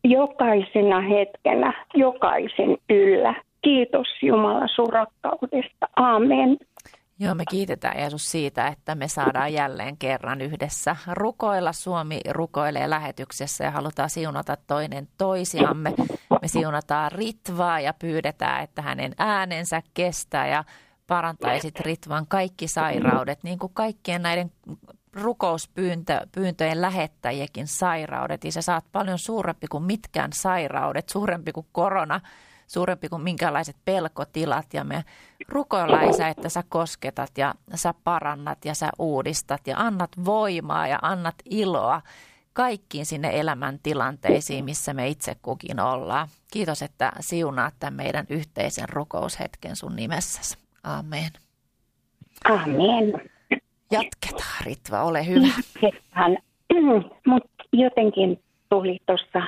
jokaisena 0.04 1.00
hetkenä, 1.00 1.85
jokaisen 1.94 2.76
yllä. 2.90 3.35
Kiitos 3.62 4.06
Jumala 4.23 4.66
sun 4.75 4.92
rakkaudesta. 4.92 5.88
Amen. 5.97 6.56
Joo, 7.20 7.35
me 7.35 7.44
kiitetään 7.50 8.00
Jeesus 8.00 8.30
siitä, 8.30 8.66
että 8.66 8.94
me 8.94 9.08
saadaan 9.08 9.52
jälleen 9.52 9.97
kerran 9.97 10.40
yhdessä 10.40 10.97
rukoilla. 11.12 11.73
Suomi 11.73 12.20
rukoilee 12.30 12.90
lähetyksessä 12.90 13.64
ja 13.64 13.70
halutaan 13.70 14.11
siunata 14.11 14.56
toinen 14.66 15.08
toisiamme. 15.18 15.92
Me 16.42 16.49
siunataan 16.49 17.12
Ritvaa 17.12 17.80
ja 17.80 17.94
pyydetään, 17.94 18.62
että 18.62 18.82
hänen 18.82 19.12
äänensä 19.18 19.82
kestää 19.94 20.49
ja 20.49 20.64
parantaisit 21.09 21.81
Ritvan 21.81 22.27
kaikki 22.27 22.69
sairaudet, 22.69 23.43
niin 23.43 23.59
kuin 23.59 23.73
kaikkien 23.75 24.23
näiden 24.23 24.53
rukouspyyntöjen 25.12 26.81
lähettäjäkin 26.81 27.67
sairaudet. 27.67 28.45
Ja 28.45 28.53
sä 28.53 28.62
saat 28.62 28.85
paljon 28.93 29.19
suurempi 29.19 29.67
kuin 29.67 29.85
mitkään 29.85 30.33
sairaudet, 30.33 31.09
suurempi 31.09 31.53
kuin 31.53 31.67
korona, 31.73 32.21
suurempi 32.67 33.09
kuin 33.09 33.23
minkälaiset 33.23 33.77
pelkotilat. 33.85 34.75
Ja 34.75 34.85
me 34.85 35.05
rukoillaan 35.49 36.11
Isä, 36.11 36.29
että 36.29 36.49
sä 36.49 36.65
kosketat 36.69 37.38
ja 37.38 37.55
sä 37.75 37.95
parannat 38.05 38.65
ja 38.65 38.75
sä 38.75 38.91
uudistat 38.99 39.67
ja 39.67 39.77
annat 39.79 40.11
voimaa 40.25 40.87
ja 40.87 40.99
annat 41.03 41.35
iloa 41.45 42.03
kaikkiin 42.53 43.07
sinne 43.07 43.31
elämäntilanteisiin, 43.41 44.65
missä 44.65 44.95
me 44.95 45.09
itse 45.09 45.37
kukin 45.43 45.81
ollaan. 45.81 46.29
Kiitos, 46.53 46.83
että 46.83 47.12
siunaat 47.21 47.75
tämän 47.79 47.95
meidän 47.95 48.27
yhteisen 48.29 48.88
rukoushetken 48.88 49.77
sun 49.77 49.97
nimessäsi. 49.97 50.67
Amen. 50.85 51.30
Amen. 52.44 53.12
Jatketaan, 53.90 54.64
Ritva, 54.64 55.02
ole 55.02 55.26
hyvä. 55.26 55.47
Jatketaan. 55.47 56.38
Mutta 57.26 57.64
jotenkin 57.73 58.40
tuli 58.68 58.99
tuossa 59.06 59.42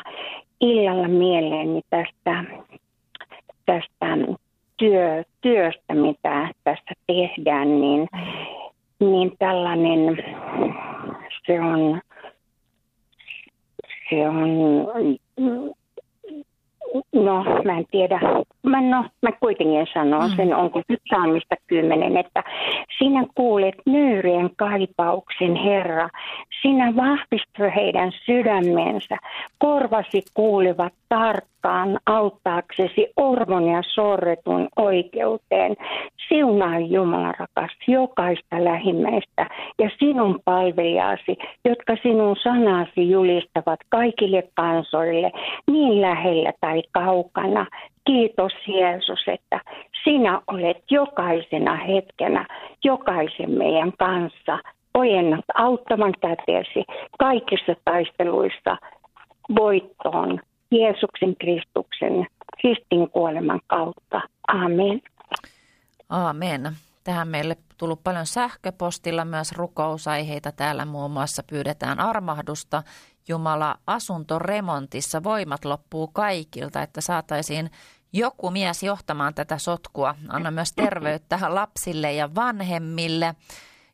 illalla 0.60 1.08
mieleeni 1.08 1.82
tästä, 1.90 2.44
tästä 3.66 4.37
työ, 4.76 5.25
työstä, 5.40 5.94
mitä 5.94 6.50
tässä 6.64 6.92
tehdään, 7.06 7.80
niin, 7.80 8.08
niin 9.00 9.32
tällainen, 9.38 10.16
se 11.46 11.60
on, 11.60 12.00
se 14.10 14.28
on 14.28 14.38
No, 17.12 17.44
mä 17.64 17.79
en 17.79 17.85
tiedä. 17.90 18.20
Mä, 18.62 18.81
no, 18.81 19.05
mä 19.22 19.33
kuitenkin 19.40 19.87
sanon 19.94 20.31
mm. 20.31 20.37
sen, 20.37 20.55
onko 20.55 20.83
nyt 20.88 21.00
saamista 21.09 21.55
kymmenen, 21.66 22.16
että 22.16 22.44
sinä 22.98 23.24
kuulet 23.35 23.74
nyyrien 23.87 24.50
kaipauksen, 24.57 25.57
Herra. 25.57 26.09
Sinä 26.62 26.96
vahvistui 26.96 27.74
heidän 27.76 28.12
sydämensä. 28.26 29.16
Korvasi 29.59 30.22
kuulevat 30.35 30.92
tarkkaan 31.09 31.60
auttaaksesi 32.07 33.07
orvon 33.16 33.68
ja 33.68 33.83
sorretun 33.94 34.68
oikeuteen. 34.77 35.77
Siunaa 36.29 36.79
Jumala 36.79 37.33
rakas 37.38 37.77
jokaista 37.87 38.64
lähimmäistä 38.64 39.46
ja 39.79 39.90
sinun 39.99 40.40
palvelijasi, 40.44 41.37
jotka 41.64 41.96
sinun 42.03 42.37
sanasi 42.42 43.11
julistavat 43.11 43.81
kaikille 43.88 44.42
kansoille 44.55 45.33
niin 45.70 46.01
lähellä 46.01 46.53
tai 46.61 46.83
kaukana. 46.92 47.66
Kiitos 48.07 48.53
Jeesus, 48.66 49.25
että 49.27 49.61
sinä 50.05 50.40
olet 50.46 50.85
jokaisena 50.90 51.77
hetkenä 51.77 52.46
jokaisen 52.85 53.51
meidän 53.51 53.92
kanssa. 53.99 54.59
Ojennat 54.94 55.44
auttavan 55.55 56.14
käteesi 56.20 56.85
kaikissa 57.18 57.75
taisteluissa 57.85 58.77
voittoon 59.57 60.40
Jeesuksen 60.70 61.37
Kristuksen 61.37 62.26
ristin 62.64 63.11
kuoleman 63.11 63.61
kautta. 63.66 64.20
Amen. 64.48 65.02
Amen. 66.09 66.70
Tähän 67.04 67.28
meille 67.28 67.56
tullut 67.78 68.04
paljon 68.04 68.26
sähköpostilla 68.26 69.24
myös 69.24 69.52
rukousaiheita. 69.52 70.52
Täällä 70.52 70.85
muun 70.85 71.11
muassa 71.11 71.42
pyydetään 71.50 72.00
armahdusta 72.00 72.83
Jumala 73.28 73.76
asuntoremontissa. 73.87 75.22
Voimat 75.22 75.64
loppuu 75.64 76.09
kaikilta, 76.09 76.83
että 76.83 77.00
saataisiin 77.00 77.70
joku 78.12 78.50
mies 78.50 78.83
johtamaan 78.83 79.35
tätä 79.35 79.59
sotkua. 79.59 80.14
Anna 80.28 80.50
myös 80.50 80.72
terveyttä 80.72 81.38
lapsille 81.48 82.12
ja 82.12 82.35
vanhemmille 82.35 83.35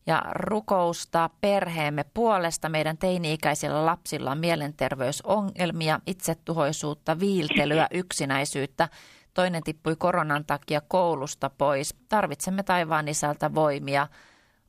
ja 0.07 0.23
rukousta 0.33 1.31
perheemme 1.41 2.05
puolesta. 2.15 2.69
Meidän 2.69 2.99
teini-ikäisillä 2.99 3.87
lapsilla 3.87 4.31
on 4.31 4.39
mielenterveysongelmia, 4.39 6.01
itsetuhoisuutta, 6.07 7.21
viiltelyä, 7.21 7.89
yksinäisyyttä. 8.03 8.89
Toinen 9.35 9.63
tippui 9.63 9.97
koronan 9.97 10.45
takia 10.45 10.81
koulusta 10.81 11.51
pois. 11.51 11.95
Tarvitsemme 12.09 12.63
taivaan 12.63 13.09
isältä 13.09 13.55
voimia. 13.55 14.09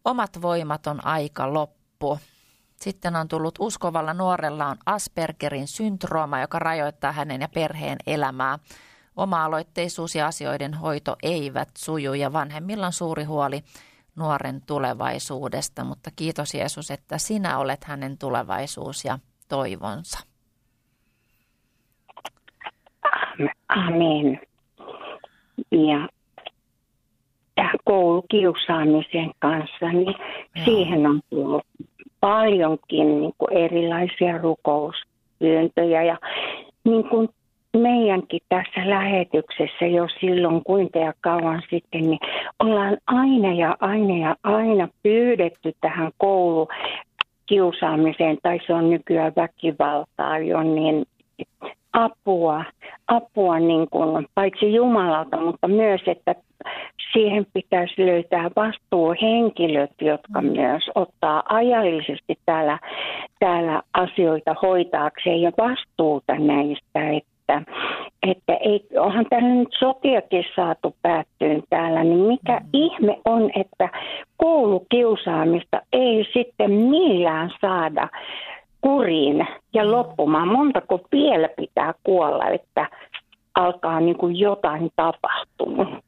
Omat 0.05 0.41
voimat 0.41 0.87
on 0.87 1.05
aika 1.05 1.53
loppu. 1.53 2.19
Sitten 2.81 3.15
on 3.15 3.27
tullut 3.27 3.55
uskovalla 3.59 4.13
nuorella 4.13 4.65
on 4.65 4.77
Aspergerin 4.85 5.67
syndrooma, 5.67 6.41
joka 6.41 6.59
rajoittaa 6.59 7.11
hänen 7.11 7.41
ja 7.41 7.47
perheen 7.47 7.97
elämää. 8.07 8.59
Oma-aloitteisuus 9.15 10.15
ja 10.15 10.27
asioiden 10.27 10.73
hoito 10.73 11.15
eivät 11.23 11.69
suju 11.77 12.13
ja 12.13 12.33
vanhemmilla 12.33 12.85
on 12.85 12.93
suuri 12.93 13.23
huoli 13.23 13.63
nuoren 14.17 14.61
tulevaisuudesta, 14.67 15.83
mutta 15.83 16.09
kiitos 16.15 16.53
Jeesus, 16.53 16.91
että 16.91 17.17
sinä 17.17 17.57
olet 17.57 17.83
hänen 17.83 18.17
tulevaisuus 18.17 19.05
ja 19.05 19.19
toivonsa. 19.49 20.19
Amen. 23.69 24.39
Ja 25.71 26.09
koulukiusaamisen 27.85 29.31
kanssa, 29.39 29.91
niin 29.91 30.15
Joo. 30.55 30.65
siihen 30.65 31.05
on 31.05 31.21
tullut 31.29 31.65
paljonkin 32.19 33.21
niin 33.21 33.33
kuin 33.37 33.53
erilaisia 33.57 34.37
rukouspyyntöjä. 34.37 36.03
Ja 36.03 36.17
niin 36.83 37.09
kuin 37.09 37.29
meidänkin 37.77 38.39
tässä 38.49 38.89
lähetyksessä 38.89 39.85
jo 39.85 40.07
silloin 40.19 40.63
kuinka 40.63 40.99
ja 40.99 41.13
kauan 41.21 41.61
sitten, 41.69 42.01
niin 42.01 42.19
ollaan 42.59 42.97
aina 43.07 43.53
ja 43.53 43.77
aina 43.79 44.27
ja 44.27 44.35
aina 44.43 44.87
pyydetty 45.03 45.73
tähän 45.81 46.11
koulukiusaamiseen, 46.17 48.37
tai 48.43 48.59
se 48.67 48.73
on 48.73 48.89
nykyään 48.89 49.33
väkivaltaa 49.35 50.39
jo, 50.39 50.63
niin 50.63 51.05
apua, 51.93 52.63
apua 53.07 53.59
niin 53.59 53.89
kuin, 53.89 54.27
paitsi 54.35 54.73
Jumalalta, 54.73 55.37
mutta 55.37 55.67
myös, 55.67 56.01
että 56.07 56.35
siihen 57.13 57.45
pitäisi 57.53 58.05
löytää 58.05 58.49
vastuuhenkilöt, 58.55 59.91
jotka 60.01 60.41
mm. 60.41 60.47
myös 60.47 60.89
ottaa 60.95 61.43
ajallisesti 61.49 62.35
täällä, 62.45 62.79
täällä 63.39 63.81
asioita 63.93 64.55
hoitaakseen 64.61 65.41
ja 65.41 65.51
vastuuta 65.57 66.35
näistä, 66.35 67.09
että, 67.17 67.36
että 68.23 68.53
ei, 68.53 68.87
onhan 68.99 69.25
täällä 69.29 69.49
nyt 69.49 69.69
sotiakin 69.79 70.43
saatu 70.55 70.95
päättyyn 71.01 71.63
täällä, 71.69 72.03
niin 72.03 72.19
mikä 72.19 72.59
mm. 72.59 72.69
ihme 72.73 73.21
on, 73.25 73.51
että 73.55 73.89
koulukiusaamista 74.37 75.81
ei 75.93 76.25
sitten 76.33 76.71
millään 76.71 77.51
saada 77.61 78.09
kuriin 78.81 79.47
ja 79.73 79.83
mm. 79.83 79.91
loppumaan. 79.91 80.47
Montako 80.47 80.99
vielä 81.11 81.49
pitää 81.57 81.93
kuolla, 82.03 82.49
että 82.49 82.89
alkaa 83.55 83.99
niin 83.99 84.17
kuin 84.17 84.39
jotain 84.39 84.89
tapahtua. 84.95 86.01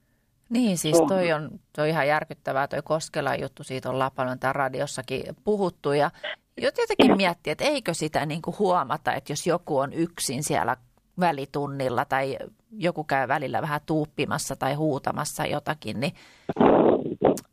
Niin, 0.49 0.78
siis 0.78 1.04
toi 1.08 1.34
on, 1.34 1.49
toi 1.75 1.89
ihan 1.89 2.08
järkyttävää 2.08 2.67
toi 2.67 2.80
Koskela 2.84 3.36
juttu, 3.36 3.63
siitä 3.63 3.89
on 3.89 4.12
paljon 4.15 4.39
täällä 4.39 4.58
radiossakin 4.58 5.23
puhuttu 5.43 5.91
ja 5.91 6.12
jotenkin 6.62 7.17
miettiä, 7.23 7.52
että 7.52 7.63
eikö 7.63 7.93
sitä 7.93 8.25
niin 8.25 8.41
kuin 8.41 8.56
huomata, 8.60 9.13
että 9.13 9.32
jos 9.32 9.47
joku 9.47 9.78
on 9.78 9.93
yksin 9.93 10.43
siellä 10.43 10.75
välitunnilla 11.19 12.05
tai 12.05 12.38
joku 12.71 13.03
käy 13.03 13.27
välillä 13.27 13.62
vähän 13.62 13.82
tuuppimassa 13.86 14.55
tai 14.55 14.73
huutamassa 14.73 15.45
jotakin, 15.45 15.99
niin 15.99 16.13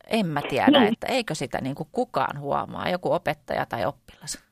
en 0.07 0.27
mä 0.27 0.41
tiedä, 0.49 0.81
niin. 0.81 0.93
että 0.93 1.07
eikö 1.07 1.35
sitä 1.35 1.59
niin 1.61 1.75
kuin 1.75 1.89
kukaan 1.93 2.41
huomaa, 2.41 2.89
joku 2.89 3.13
opettaja 3.13 3.67
tai 3.67 3.87
oppilas. 3.87 4.45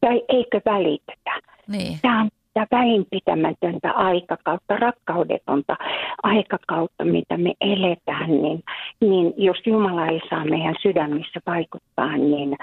Tai 0.00 0.22
eikö 0.28 0.60
välitetä. 0.64 1.40
Niin. 1.68 1.98
Tämä 2.02 2.20
on 2.20 2.28
sitä 2.48 2.66
välinpitämätöntä 2.70 3.92
aikakautta, 3.92 4.76
rakkaudetonta 4.76 5.76
aikakautta, 6.22 7.04
mitä 7.04 7.36
me 7.36 7.52
eletään, 7.60 8.30
niin, 8.42 8.62
niin 9.00 9.34
jos 9.36 9.56
Jumala 9.66 10.06
ei 10.06 10.20
saa 10.30 10.44
meidän 10.44 10.74
sydämissä 10.82 11.40
vaikuttaa, 11.46 12.16
niin, 12.16 12.56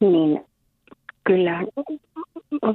niin 0.00 0.44
kyllä 1.24 1.64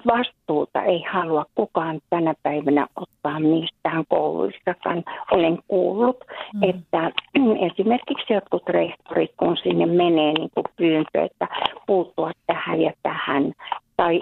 vastuuta 0.06 0.84
ei 0.84 1.04
halua 1.12 1.46
kukaan 1.56 2.00
tänä 2.10 2.34
päivänä 2.44 2.88
ottaa 2.96 3.40
mistään 3.40 4.04
kouluissakaan. 4.10 5.04
Olen 5.32 5.58
kuullut, 5.68 6.18
mm. 6.54 6.64
että 6.64 7.12
esimerkiksi 7.72 8.34
jotkut 8.34 8.70
rehtorit, 8.70 9.32
kun 9.38 9.58
sinne 9.58 9.86
menee 9.86 10.34
niin 10.34 10.50
kuin 10.54 10.66
pyyntö, 10.78 11.24
että 11.24 11.48
puuttua 11.88 12.32
tähän 12.48 12.82
ja 12.82 12.92
tähän, 13.04 13.54
tai 13.98 14.22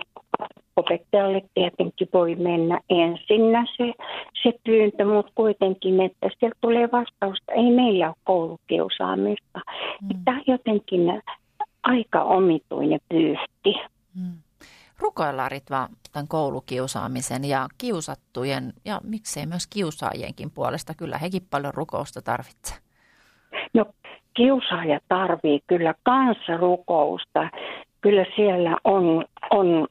opettajalle 0.78 1.42
tietenkin 1.54 2.10
voi 2.14 2.36
mennä 2.36 2.80
ensinnä 2.90 3.66
se, 3.78 3.94
se 4.44 4.60
pyyntö, 4.64 5.06
mutta 5.06 5.32
kuitenkin, 5.36 6.02
että 6.02 6.30
sieltä 6.40 6.58
tulee 6.62 6.90
vastausta, 6.92 7.52
ei 7.54 7.72
meillä 7.72 8.08
ole 8.08 8.16
koulukiusaamista. 8.24 9.60
Mm. 10.02 10.24
Tämä 10.26 10.42
jotenkin 10.48 11.22
aika 11.84 12.24
omituinen 12.24 13.00
pyyhti. 13.10 13.97
Mm. 14.18 14.38
Rukoillaan 15.00 15.52
Ritva 15.52 15.88
tämän 16.14 16.28
koulukiusaamisen 16.28 17.46
ja 17.46 17.68
kiusattujen 17.78 18.74
ja 18.86 19.00
miksei 19.04 19.46
myös 19.46 19.68
kiusaajienkin 19.68 20.52
puolesta. 20.52 20.94
Kyllä 20.94 21.18
hekin 21.18 21.48
paljon 21.50 21.74
rukousta 21.74 22.22
tarvitsee. 22.22 22.78
No 23.74 23.86
kiusaaja 24.34 25.00
tarvii 25.08 25.60
kyllä 25.68 25.94
kanssa 26.04 26.58
rukousta. 26.58 27.50
Kyllä 28.02 28.26
siellä 28.36 28.78
on, 28.84 29.26
on 29.52 29.88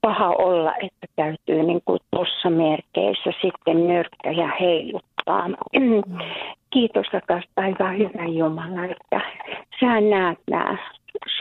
paha 0.00 0.28
olla, 0.28 0.72
että 0.76 1.06
täytyy 1.16 1.62
niin 1.62 1.80
kuin 1.84 2.00
tuossa 2.10 2.50
merkeissä 2.50 3.30
sitten 3.42 3.86
nyrkkäjä 3.86 4.50
heiluttaa. 4.60 5.48
Kiitos 6.70 7.06
rakas 7.12 7.44
päivä, 7.54 7.92
hyvä 7.92 8.24
Jumala, 8.24 8.84
että 8.84 9.20
sä 9.80 10.00
näet 10.00 10.38
nämä 10.50 10.78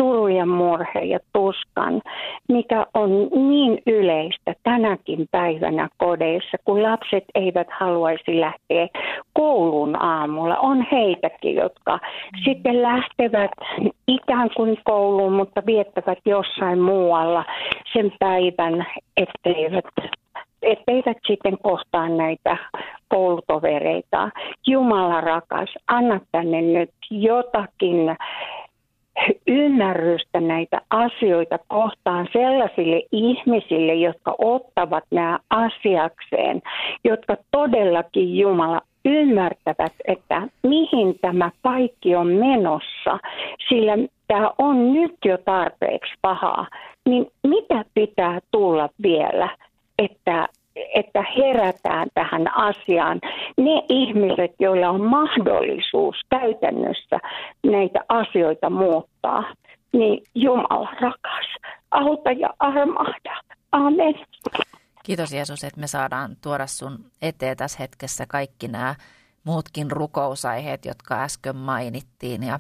suru 0.04 0.28
ja 0.28 0.46
murhe 0.46 1.00
ja 1.00 1.20
tuskan, 1.34 2.02
mikä 2.48 2.86
on 2.94 3.10
niin 3.32 3.82
yleistä 3.88 4.54
tänäkin 4.63 5.28
päivänä 5.32 5.89
kodeissa, 5.98 6.58
kun 6.66 6.84
lapset 6.84 7.24
eivät 7.36 7.68
haluaisi 7.80 8.39
lähteä 8.39 8.88
kouluun 9.34 10.04
aamulla. 10.04 10.58
On 10.58 10.86
heitäkin, 10.92 11.56
jotka 11.56 11.96
mm. 11.96 12.39
sitten 12.44 12.82
lähtevät 12.82 13.52
ikään 14.08 14.50
kuin 14.58 14.78
kouluun, 14.84 15.34
mutta 15.34 15.63
viettävät 15.66 16.20
jossain 16.26 16.80
muualla 16.80 17.46
sen 17.94 18.12
päivän, 18.20 18.86
etteivät 19.18 19.86
etteivät 20.63 21.18
sitten 21.28 21.58
kohtaa 21.63 22.10
näitä 22.10 22.58
koulutovereita. 23.08 24.30
Jumala 24.68 25.22
rakas, 25.22 25.70
anna 25.88 26.20
tänne 26.32 26.62
nyt 26.62 26.92
jotakin 27.12 28.16
ymmärrystä 29.47 30.41
näitä 30.41 30.82
asioita 30.89 31.60
kohtaan 31.67 32.28
sellaisille 32.34 33.02
ihmisille, 33.12 33.93
jotka 33.93 34.36
ottavat 34.38 35.04
nämä 35.12 35.39
asiakseen, 35.49 36.62
jotka 37.04 37.38
todellakin 37.52 38.38
Jumala 38.38 38.82
ymmärtävät, 39.06 39.93
että 40.08 40.47
mihin 40.63 41.19
tämä 41.21 41.52
kaikki 41.63 42.15
on 42.15 42.28
menossa, 42.28 43.19
sillä 43.69 43.93
tämä 44.28 44.52
on 44.58 44.93
nyt 44.93 45.15
jo 45.26 45.38
tarpeeksi 45.38 46.13
pahaa, 46.21 46.67
niin 47.06 47.28
mitä 47.47 47.86
pitää 47.93 48.39
tulla 48.52 48.89
vielä, 49.04 49.49
että 49.99 50.47
että 50.75 51.23
herätään 51.38 52.07
tähän 52.13 52.57
asiaan. 52.57 53.19
Ne 53.57 53.83
ihmiset, 53.89 54.51
joilla 54.59 54.89
on 54.89 55.01
mahdollisuus 55.01 56.15
käytännössä 56.29 57.19
näitä 57.63 57.99
asioita 58.09 58.69
muuttaa, 58.69 59.53
niin 59.93 60.23
Jumala 60.36 60.89
rakas, 61.01 61.47
auta 61.91 62.31
ja 62.31 62.49
armahda. 62.59 63.41
Amen. 63.71 64.15
Kiitos 65.03 65.33
Jeesus, 65.33 65.63
että 65.63 65.79
me 65.79 65.88
saadaan 65.88 66.36
tuoda 66.43 66.67
sun 66.67 67.05
eteen 67.21 67.57
tässä 67.57 67.77
hetkessä 67.79 68.25
kaikki 68.27 68.67
nämä 68.67 68.95
muutkin 69.43 69.91
rukousaiheet, 69.91 70.86
jotka 70.86 71.23
äsken 71.23 71.55
mainittiin. 71.55 72.43
Ja 72.43 72.59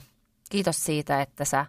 kiitos 0.51 0.83
siitä, 0.83 1.21
että 1.21 1.45
sä 1.45 1.65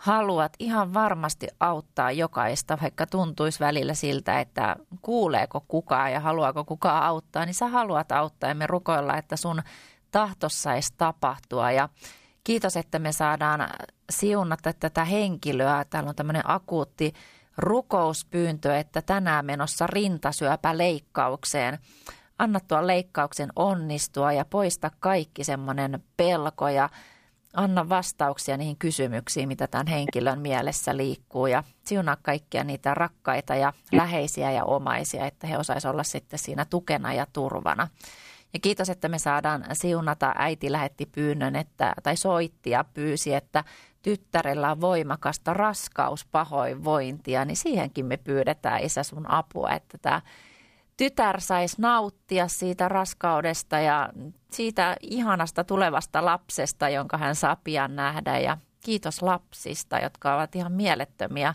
haluat 0.00 0.52
ihan 0.58 0.94
varmasti 0.94 1.48
auttaa 1.60 2.10
jokaista, 2.10 2.78
vaikka 2.82 3.06
tuntuisi 3.06 3.60
välillä 3.60 3.94
siltä, 3.94 4.40
että 4.40 4.76
kuuleeko 5.02 5.64
kukaan 5.68 6.12
ja 6.12 6.20
haluaako 6.20 6.64
kukaan 6.64 7.02
auttaa, 7.02 7.46
niin 7.46 7.54
sä 7.54 7.68
haluat 7.68 8.12
auttaa 8.12 8.48
ja 8.48 8.54
me 8.54 8.66
rukoilla, 8.66 9.16
että 9.16 9.36
sun 9.36 9.62
tahtos 10.10 10.62
saisi 10.62 10.94
tapahtua 10.96 11.70
ja 11.70 11.88
kiitos, 12.44 12.76
että 12.76 12.98
me 12.98 13.12
saadaan 13.12 13.68
siunata 14.10 14.72
tätä 14.72 15.04
henkilöä. 15.04 15.84
Täällä 15.90 16.08
on 16.08 16.16
tämmöinen 16.16 16.50
akuutti 16.50 17.12
rukouspyyntö, 17.56 18.76
että 18.76 19.02
tänään 19.02 19.46
menossa 19.46 19.86
rintasyöpäleikkaukseen. 19.86 21.78
Anna 22.38 22.60
tuon 22.60 22.86
leikkauksen 22.86 23.48
onnistua 23.56 24.32
ja 24.32 24.44
poista 24.44 24.90
kaikki 25.00 25.44
semmoinen 25.44 26.04
pelko 26.16 26.68
ja 26.68 26.88
anna 27.54 27.88
vastauksia 27.88 28.56
niihin 28.56 28.76
kysymyksiin, 28.76 29.48
mitä 29.48 29.66
tämän 29.66 29.86
henkilön 29.86 30.40
mielessä 30.40 30.96
liikkuu 30.96 31.46
ja 31.46 31.64
siunaa 31.84 32.16
kaikkia 32.22 32.64
niitä 32.64 32.94
rakkaita 32.94 33.54
ja 33.54 33.72
läheisiä 33.92 34.50
ja 34.50 34.64
omaisia, 34.64 35.26
että 35.26 35.46
he 35.46 35.58
osaisivat 35.58 35.92
olla 35.92 36.02
sitten 36.02 36.38
siinä 36.38 36.64
tukena 36.64 37.12
ja 37.12 37.26
turvana. 37.32 37.88
Ja 38.52 38.60
kiitos, 38.60 38.88
että 38.90 39.08
me 39.08 39.18
saadaan 39.18 39.64
siunata. 39.72 40.32
Äiti 40.36 40.72
lähetti 40.72 41.06
pyynnön, 41.06 41.56
että, 41.56 41.94
tai 42.02 42.16
soitti 42.16 42.70
ja 42.70 42.84
pyysi, 42.94 43.34
että 43.34 43.64
tyttärellä 44.02 44.70
on 44.70 44.80
voimakasta 44.80 45.54
raskauspahoinvointia, 45.54 47.44
niin 47.44 47.56
siihenkin 47.56 48.06
me 48.06 48.16
pyydetään 48.16 48.82
isä 48.82 49.02
sun 49.02 49.30
apua, 49.30 49.70
että 49.70 49.98
tämä 49.98 50.20
tytär 51.00 51.40
saisi 51.40 51.76
nauttia 51.78 52.48
siitä 52.48 52.88
raskaudesta 52.88 53.78
ja 53.78 54.08
siitä 54.50 54.96
ihanasta 55.00 55.64
tulevasta 55.64 56.24
lapsesta, 56.24 56.88
jonka 56.88 57.18
hän 57.18 57.34
saa 57.34 57.56
pian 57.64 57.96
nähdä. 57.96 58.38
Ja 58.38 58.56
kiitos 58.80 59.22
lapsista, 59.22 59.98
jotka 59.98 60.34
ovat 60.34 60.56
ihan 60.56 60.72
mielettömiä 60.72 61.54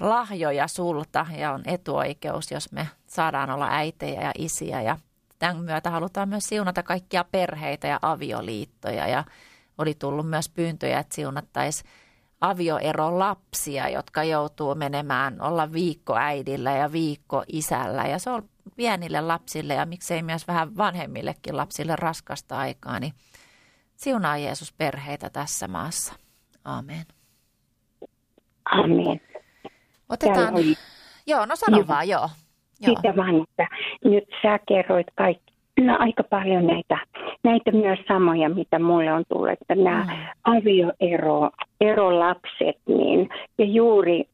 lahjoja 0.00 0.68
sulta 0.68 1.26
ja 1.38 1.52
on 1.52 1.62
etuoikeus, 1.64 2.50
jos 2.50 2.72
me 2.72 2.88
saadaan 3.06 3.50
olla 3.50 3.68
äitejä 3.70 4.22
ja 4.22 4.32
isiä. 4.38 4.82
Ja 4.82 4.98
tämän 5.38 5.64
myötä 5.64 5.90
halutaan 5.90 6.28
myös 6.28 6.44
siunata 6.44 6.82
kaikkia 6.82 7.24
perheitä 7.24 7.88
ja 7.88 7.98
avioliittoja 8.02 9.08
ja 9.08 9.24
oli 9.78 9.94
tullut 9.94 10.30
myös 10.30 10.48
pyyntöjä, 10.48 10.98
että 10.98 11.14
siunattaisiin 11.14 11.90
avioero 12.40 13.18
lapsia, 13.18 13.88
jotka 13.88 14.24
joutuu 14.24 14.74
menemään 14.74 15.40
olla 15.40 15.72
viikko 15.72 16.16
äidillä 16.16 16.72
ja 16.72 16.92
viikko 16.92 17.44
isällä. 17.46 18.06
Ja 18.06 18.18
se 18.18 18.30
on 18.30 18.51
pienille 18.76 19.20
lapsille 19.20 19.74
ja 19.74 19.86
miksei 19.86 20.22
myös 20.22 20.48
vähän 20.48 20.76
vanhemmillekin 20.76 21.56
lapsille 21.56 21.96
raskasta 21.96 22.58
aikaa, 22.58 23.00
niin 23.00 23.12
siunaa 23.96 24.38
Jeesus 24.38 24.72
perheitä 24.72 25.30
tässä 25.30 25.68
maassa. 25.68 26.14
Amen. 26.64 27.04
Amen. 28.64 29.20
Otetaan, 30.08 30.54
oli... 30.54 30.74
joo, 31.26 31.46
no 31.46 31.56
sano 31.56 31.76
joo. 31.76 31.88
vaan, 31.88 32.08
joo. 32.08 32.28
joo. 32.80 32.96
Sitä 32.96 33.16
vaan, 33.16 33.42
että 33.42 33.68
nyt 34.04 34.24
sä 34.42 34.58
kerroit 34.68 35.06
kaikki, 35.14 35.52
no, 35.80 35.96
aika 35.98 36.22
paljon 36.22 36.66
näitä 36.66 36.98
näitä 37.44 37.72
myös 37.72 37.98
samoja, 38.08 38.48
mitä 38.48 38.78
mulle 38.78 39.12
on 39.12 39.24
tullut, 39.28 39.50
että 39.50 39.74
nämä 39.74 40.04
mm. 40.04 40.10
avioero 40.44 41.50
erolapset, 41.80 42.76
niin, 42.86 43.28
ja 43.58 43.64
juuri, 43.64 44.24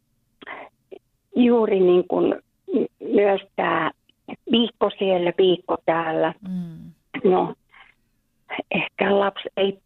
juuri 1.36 1.80
niin 1.80 2.08
kuin 2.08 2.34
myös 3.14 3.40
tämä 3.56 3.90
viikko 4.52 4.90
siellä, 4.98 5.32
viikko 5.38 5.76
täällä. 5.86 6.34
Mm. 6.48 6.92
No, 7.30 7.54
ehkä 8.70 9.18
lapsi 9.20 9.48
ei 9.56 9.78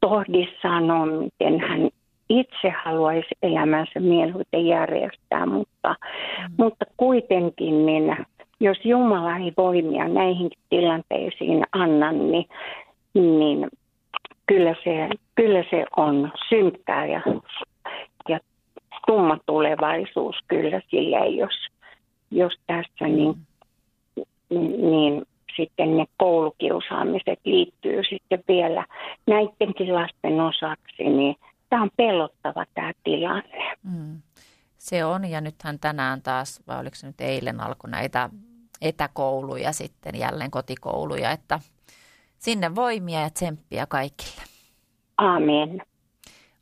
tohdi 0.00 0.48
sanoa, 0.62 1.06
miten 1.06 1.60
hän 1.60 1.88
itse 2.28 2.70
haluaisi 2.84 3.34
elämänsä 3.42 4.00
mieluiten 4.00 4.66
järjestää, 4.66 5.46
mutta, 5.46 5.88
mm. 5.88 6.54
mutta 6.58 6.84
kuitenkin 6.96 7.86
niin 7.86 8.16
jos 8.60 8.78
Jumala 8.84 9.36
ei 9.36 9.52
voimia 9.56 10.08
näihin 10.08 10.50
tilanteisiin 10.70 11.64
anna, 11.72 12.12
niin, 12.12 12.46
niin 13.14 13.68
kyllä, 14.46 14.74
se, 14.84 15.08
kyllä 15.34 15.64
se 15.70 15.84
on 15.96 16.32
synkkää 16.48 17.06
ja, 17.06 17.22
ja 18.28 18.38
tumma 19.06 19.38
tulevaisuus 19.46 20.36
kyllä 20.48 20.80
sille, 20.90 21.26
jos, 21.26 21.68
jos 22.30 22.52
tässä 22.66 23.04
niin, 23.04 23.34
niin 24.90 25.22
sitten 25.56 25.96
ne 25.96 26.04
koulukiusaamiset 26.16 27.40
liittyy 27.44 28.02
sitten 28.08 28.44
vielä 28.48 28.84
näidenkin 29.26 29.94
lasten 29.94 30.40
osaksi, 30.40 31.04
niin 31.04 31.36
tämä 31.70 31.82
on 31.82 31.90
pelottava 31.96 32.64
tämä 32.74 32.92
tilanne. 33.04 33.76
Mm. 33.82 34.22
Se 34.78 35.04
on, 35.04 35.24
ja 35.24 35.40
nythän 35.40 35.78
tänään 35.78 36.22
taas, 36.22 36.62
vai 36.66 36.80
oliko 36.80 36.96
se 36.96 37.06
nyt 37.06 37.20
eilen 37.20 37.60
alkoi 37.60 37.90
näitä 37.90 38.30
etäkouluja 38.80 39.72
sitten, 39.72 40.18
jälleen 40.18 40.50
kotikouluja, 40.50 41.30
että 41.30 41.60
sinne 42.38 42.74
voimia 42.74 43.20
ja 43.20 43.30
tsemppiä 43.30 43.86
kaikille. 43.86 44.42
Amen. 45.16 45.82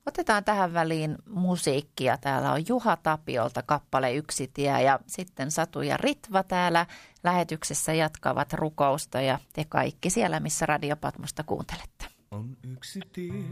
Otetaan 0.07 0.45
tähän 0.45 0.73
väliin 0.73 1.17
musiikkia. 1.31 2.17
Täällä 2.17 2.53
on 2.53 2.63
Juha 2.69 2.97
Tapiolta 2.97 3.63
kappale 3.63 4.15
Yksi 4.15 4.51
tie 4.55 4.83
ja 4.83 5.01
sitten 5.07 5.51
Satu 5.51 5.83
ja 5.83 5.97
Ritva 5.97 6.43
täällä 6.43 6.87
lähetyksessä 7.25 7.93
jatkavat 7.93 8.53
rukousta 8.53 9.21
ja 9.21 9.39
te 9.53 9.65
kaikki 9.65 10.11
siellä, 10.11 10.41
missä 10.41 10.67
Radiopatmosta 10.67 11.43
kuuntelette. 11.43 12.07
On 12.31 12.57
yksi 12.63 13.01
tie, 13.13 13.45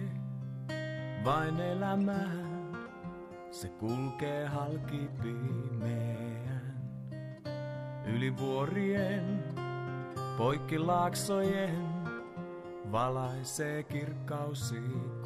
vain 1.24 1.60
elämään, 1.60 2.72
se 3.50 3.68
kulkee 3.68 4.46
halki 4.46 5.08
pimeään. 5.22 6.74
Yli 8.06 8.36
vuorien, 8.38 9.44
poikki 10.38 10.78
laaksojen, 10.78 11.88
valaisee 12.92 13.82
kirkkaus 13.82 14.72
ikuinen. 14.72 15.23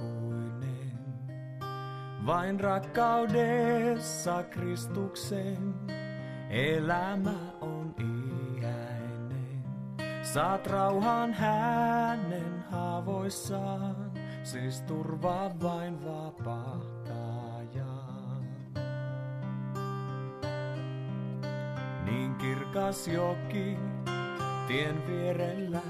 Vain 2.28 2.60
rakkaudessa 2.60 4.42
Kristuksen 4.42 5.74
elämä 6.50 7.34
on 7.60 7.94
iäinen. 7.98 9.64
Saat 10.22 10.66
rauhan 10.66 11.32
hänen 11.32 12.64
haavoissaan, 12.70 14.12
siis 14.42 14.82
turvaa 14.82 15.50
vain 15.62 16.04
vapahtaja. 16.04 17.94
Niin 22.04 22.34
kirkas 22.34 23.08
joki 23.08 23.78
tien 24.66 25.06
vierellä, 25.06 25.82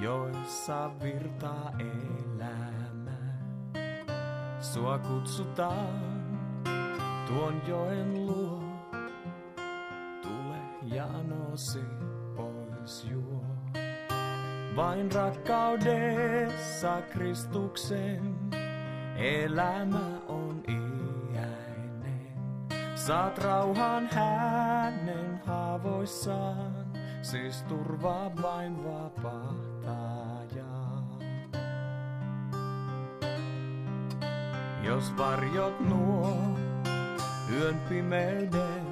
joissa 0.00 0.90
virtaa 1.02 1.72
elämä. 1.78 2.65
Sua 4.72 4.98
kutsutaan 4.98 6.24
tuon 7.26 7.62
joen 7.66 8.26
luo, 8.26 8.62
tule 10.22 10.58
janosi 10.82 11.84
pois 12.36 13.04
juo. 13.10 13.44
Vain 14.76 15.12
rakkaudessa 15.12 17.02
Kristuksen 17.12 18.34
elämä 19.16 20.20
on 20.28 20.62
iäinen. 20.68 22.28
Saat 22.94 23.38
rauhan 23.38 24.08
hänen 24.12 25.40
haavoissaan, 25.46 26.86
siis 27.22 27.62
turvaa 27.62 28.30
vain 28.42 28.84
vapahtaja. 28.84 30.35
Jos 34.86 35.12
varjot 35.16 35.80
nuo 35.80 36.36
yön 37.50 37.80
pimeyden, 37.88 38.86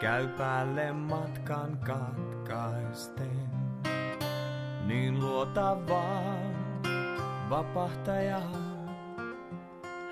käy 0.00 0.28
päälle 0.28 0.92
matkan 0.92 1.78
katkaisten. 1.78 3.48
Niin 4.86 5.20
luota 5.20 5.76
vaan 5.88 6.82
vapahtaja, 7.50 8.40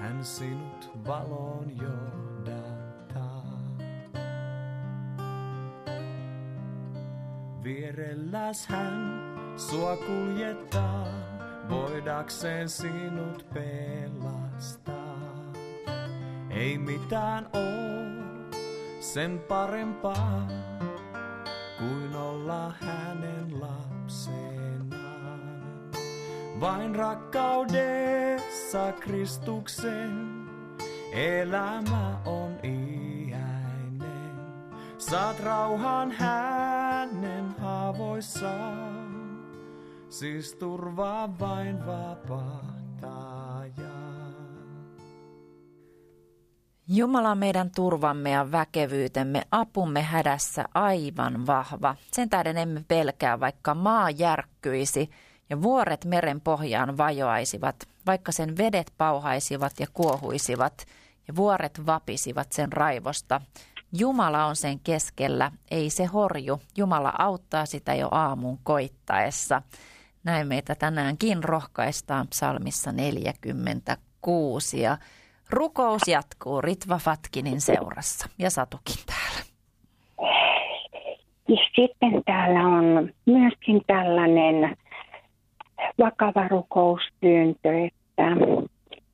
hän 0.01 0.25
sinut 0.25 0.91
valoon 1.07 1.73
johdattaa. 1.83 3.45
Vierelläs 7.65 8.67
hän 8.67 9.23
sua 9.57 9.97
kuljettaa, 9.97 11.07
voidakseen 11.69 12.69
sinut 12.69 13.47
pelastaa. 14.65 15.53
Ei 16.51 16.79
mitään 16.79 17.47
oo 17.53 18.05
sen 19.01 19.41
parempaa 19.49 20.49
kuin 21.79 22.17
olla 22.17 22.73
hänen 22.81 23.61
lapsenaan. 23.61 24.91
Vain 26.61 26.95
rakkaudessa 26.95 28.93
Kristuksen 29.01 30.45
elämä 31.13 32.19
on 32.25 32.59
iäinen. 32.65 34.35
Saat 34.99 35.41
rauhan 35.41 36.11
hänen 36.11 37.55
haavoissaan, 37.61 39.45
siis 40.09 40.55
turvaa 40.55 41.39
vain 41.39 41.87
vapahtaja. 41.87 43.44
Jumala 46.89 47.35
meidän 47.35 47.71
turvamme 47.71 48.31
ja 48.31 48.53
väkevyytemme, 48.53 49.43
apumme 49.51 50.03
hädässä 50.03 50.65
aivan 50.75 51.47
vahva. 51.47 51.97
Sen 52.13 52.31
tähden 52.31 52.59
emme 52.59 52.85
pelkää, 52.89 53.41
vaikka 53.41 53.75
maa 53.75 54.11
järkkyisi 54.11 55.11
ja 55.51 55.63
vuoret 55.63 56.05
meren 56.05 56.41
pohjaan 56.41 56.97
vajoaisivat, 56.97 57.77
vaikka 58.07 58.33
sen 58.33 58.57
vedet 58.57 58.93
pauhaisivat 58.99 59.73
ja 59.81 59.87
kuohuisivat 59.93 60.87
ja 61.29 61.37
vuoret 61.37 61.87
vapisivat 61.87 62.53
sen 62.53 62.73
raivosta. 62.73 63.41
Jumala 63.93 64.47
on 64.47 64.57
sen 64.57 64.81
keskellä, 64.81 65.53
ei 65.71 65.91
se 65.91 66.05
horju. 66.05 66.61
Jumala 66.77 67.13
auttaa 67.19 67.67
sitä 67.67 67.95
jo 67.95 68.09
aamun 68.11 68.59
koittaessa. 68.63 69.63
Näin 70.25 70.47
meitä 70.47 70.75
tänäänkin 70.75 71.45
rohkaistaan 71.45 72.29
psalmissa 72.29 72.93
46 72.93 74.81
ja 74.81 74.99
Rukous 75.51 76.09
jatkuu 76.09 76.61
Ritva 76.61 76.99
Fatkinin 76.99 77.61
seurassa 77.61 78.29
ja 78.39 78.51
Satukin 78.51 79.05
täällä. 79.07 79.45
Ja 81.49 81.57
sitten 81.77 82.23
täällä 82.27 82.61
on 82.61 83.11
myöskin 83.27 83.83
tällainen 83.87 84.77
vakava 85.99 86.49
rukouspyyntö, 86.49 87.69
että 87.85 88.37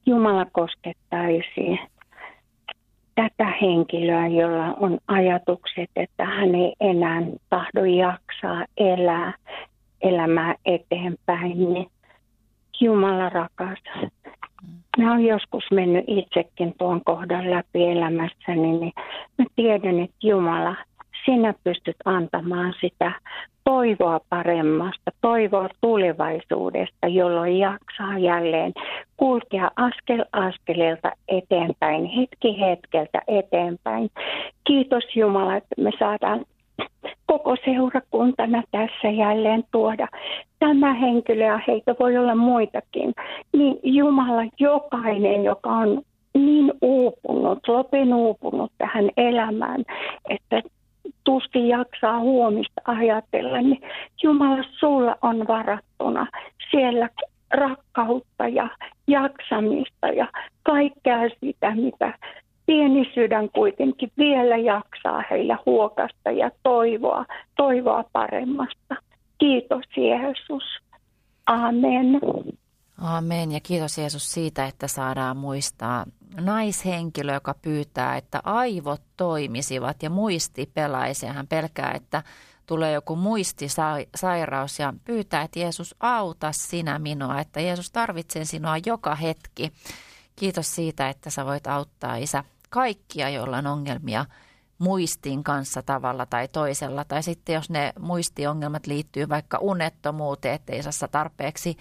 Jumala 0.07 0.47
koskettaisi 0.53 1.79
tätä 3.15 3.53
henkilöä, 3.63 4.27
jolla 4.27 4.75
on 4.81 4.99
ajatukset, 5.09 5.91
että 5.97 6.25
hän 6.25 6.55
ei 6.55 6.75
enää 6.81 7.23
tahdo 7.49 7.85
jaksaa 7.85 8.65
elää 8.77 9.35
elämää 10.03 10.55
eteenpäin, 10.65 11.87
Jumala 12.81 13.29
rakas, 13.29 13.79
Mä 14.99 15.11
oon 15.11 15.25
joskus 15.25 15.65
mennyt 15.71 16.05
itsekin 16.07 16.75
tuon 16.79 17.01
kohdan 17.05 17.51
läpi 17.51 17.85
elämässäni, 17.85 18.79
niin 18.79 18.93
mä 19.39 19.45
tiedän, 19.57 20.01
että 20.01 20.17
Jumala, 20.23 20.77
sinä 21.25 21.55
pystyt 21.65 21.97
antamaan 22.05 22.75
sitä 22.81 23.13
toivoa 23.65 24.21
paremmasta, 24.29 25.11
toivoa 25.21 25.69
tulevaisuudesta, 25.81 27.07
jolloin 27.07 27.59
jaksaa 27.59 28.19
jälleen 28.19 28.73
kulkea 29.17 29.71
askel 29.77 30.25
askeleelta 30.33 31.13
eteenpäin, 31.29 32.05
hetki 32.05 32.61
hetkeltä 32.61 33.23
eteenpäin. 33.29 34.11
Kiitos 34.65 35.05
Jumala, 35.17 35.57
että 35.57 35.75
me 35.79 35.91
saadaan 35.99 36.45
koko 37.31 37.57
seurakuntana 37.65 38.63
tässä 38.71 39.09
jälleen 39.09 39.65
tuoda 39.73 40.07
tämä 40.59 40.95
henkilö 40.95 41.45
ja 41.45 41.61
heitä 41.67 41.95
voi 42.01 42.17
olla 42.17 42.35
muitakin. 42.35 43.15
Niin 43.53 43.79
Jumala, 43.83 44.43
jokainen, 44.59 45.45
joka 45.45 45.71
on 45.71 46.03
niin 46.35 46.73
uupunut, 46.83 47.69
lopin 47.69 48.15
uupunut 48.15 48.73
tähän 48.79 49.11
elämään, 49.17 49.85
että 50.29 50.63
tuskin 51.25 51.69
jaksaa 51.69 52.21
huomista 52.21 52.81
ajatella, 52.85 53.61
niin 53.61 53.83
Jumala, 54.23 54.65
sulla 54.71 55.17
on 55.23 55.47
varattuna 55.49 56.27
siellä 56.71 57.09
rakkautta 57.51 58.49
ja 58.49 58.69
jaksamista 59.07 60.07
ja 60.09 60.27
kaikkea 60.63 61.19
sitä, 61.41 61.75
mitä 61.75 62.15
pieni 62.71 63.11
sydän 63.15 63.51
kuitenkin 63.51 64.13
vielä 64.19 64.57
jaksaa 64.57 65.23
heillä 65.31 65.59
huokasta 65.67 66.31
ja 66.31 66.51
toivoa, 66.63 67.25
toivoa 67.57 68.05
paremmasta. 68.13 68.97
Kiitos 69.39 69.85
Jeesus. 69.97 70.63
Amen. 71.47 72.21
Amen 72.99 73.53
ja 73.53 73.61
kiitos 73.63 73.99
Jeesus 73.99 74.33
siitä, 74.33 74.65
että 74.65 74.89
saadaan 74.89 75.37
muistaa 75.37 76.05
naishenkilö, 76.41 77.35
joka 77.35 77.55
pyytää, 77.63 78.17
että 78.17 78.41
aivot 78.45 79.03
toimisivat 79.17 80.03
ja 80.03 80.11
muisti 80.11 80.71
pelaisi. 80.75 81.27
Hän 81.27 81.47
pelkää, 81.47 81.93
että 81.95 82.23
tulee 82.67 82.93
joku 82.93 83.17
muistisairaus 83.17 84.79
ja 84.79 84.95
pyytää, 85.05 85.43
että 85.43 85.59
Jeesus 85.59 85.95
auta 86.01 86.53
sinä 86.53 86.99
minua, 86.99 87.41
että 87.41 87.61
Jeesus 87.61 87.91
tarvitsee 87.91 88.45
sinua 88.45 88.75
joka 88.87 89.15
hetki. 89.15 89.73
Kiitos 90.37 90.75
siitä, 90.75 91.09
että 91.09 91.31
sä 91.31 91.47
voit 91.47 91.67
auttaa 91.67 92.17
Isä 92.17 92.45
kaikkia, 92.71 93.29
joilla 93.29 93.59
on 93.59 93.67
ongelmia 93.67 94.25
muistin 94.79 95.45
kanssa 95.45 95.83
tavalla 95.83 96.27
tai 96.27 96.49
toisella. 96.49 97.05
Tai 97.05 97.23
sitten 97.23 97.55
jos 97.55 97.71
ne 97.71 97.93
muistiongelmat 97.99 98.87
liittyy 98.87 99.29
vaikka 99.29 99.59
unettomuuteen, 99.59 100.55
ettei 100.55 100.83
saa 100.83 101.09
tarpeeksi 101.09 101.77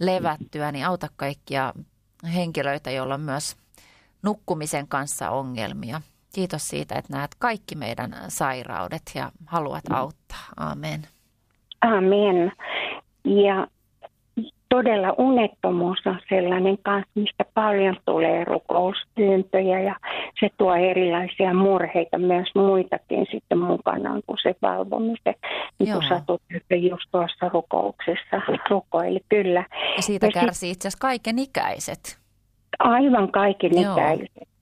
levättyä, 0.00 0.72
niin 0.72 0.86
auta 0.86 1.08
kaikkia 1.16 1.72
henkilöitä, 2.34 2.90
joilla 2.90 3.14
on 3.14 3.20
myös 3.20 3.56
nukkumisen 4.22 4.88
kanssa 4.88 5.30
ongelmia. 5.30 6.00
Kiitos 6.34 6.68
siitä, 6.68 6.94
että 6.94 7.16
näet 7.16 7.30
kaikki 7.38 7.74
meidän 7.74 8.14
sairaudet 8.28 9.02
ja 9.14 9.32
haluat 9.46 9.84
auttaa. 9.90 10.48
Amen. 10.56 11.06
Amen. 11.80 12.52
Ja 13.24 13.66
todella 14.74 15.14
unettomuus 15.18 15.98
on 16.06 16.18
sellainen 16.28 16.78
kanssa, 16.82 17.10
mistä 17.14 17.44
paljon 17.54 17.96
tulee 18.04 18.44
rukoustyyntöjä 18.44 19.80
ja 19.80 19.96
se 20.40 20.48
tuo 20.58 20.74
erilaisia 20.74 21.54
murheita 21.54 22.18
myös 22.18 22.48
muitakin 22.54 23.26
sitten 23.30 23.58
mukanaan 23.58 24.22
kuin 24.26 24.38
se 24.42 24.54
valvomisen. 24.62 25.34
Niin 25.78 25.92
kuin 25.92 26.08
satut 26.08 26.42
just 26.70 27.04
tuossa 27.12 27.48
rukouksessa 27.52 28.40
rukoili, 28.70 29.20
kyllä. 29.28 29.64
Ja 29.96 30.02
siitä 30.02 30.26
ja 30.26 30.32
kärsii 30.32 30.70
itse 30.70 30.88
asiassa 30.88 31.06
kaiken 31.06 31.38
ikäiset. 31.38 32.18
Aivan 32.78 33.32
kaiken 33.32 33.78
ikäiset 33.78 34.53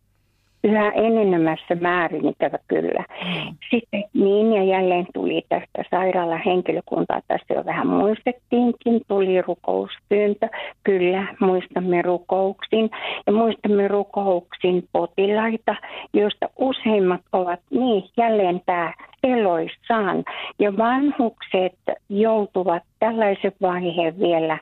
yhä 0.65 0.91
enenemässä 0.91 1.75
määrin 1.81 2.29
ikävä 2.29 2.59
kyllä. 2.69 3.05
Mm. 3.25 3.57
Sitten 3.71 4.05
niin 4.15 4.53
ja 4.53 4.65
jälleen 4.65 5.07
tuli 5.15 5.43
tästä 5.49 5.85
sairaalan 5.91 6.43
henkilökuntaa, 6.47 7.21
tässä 7.29 7.55
jo 7.55 7.65
vähän 7.65 7.87
muistettiinkin, 7.87 9.01
tuli 9.09 9.43
rukouspyyntö. 9.43 10.49
Kyllä, 10.85 11.27
muistamme 11.41 12.03
rukouksin 12.03 12.91
ja 13.27 13.33
muistamme 13.33 13.89
rukouksin 13.89 14.89
potilaita, 14.93 15.75
joista 16.13 16.49
useimmat 16.59 17.21
ovat 17.33 17.61
niin 17.71 18.05
jälleen 18.17 18.61
tämä 18.67 18.93
eloissaan. 19.25 20.25
Ja 20.59 20.77
vanhukset 20.77 21.79
joutuvat 22.09 22.83
tällaisen 22.99 23.53
vaiheen 23.63 24.19
vielä 24.19 24.59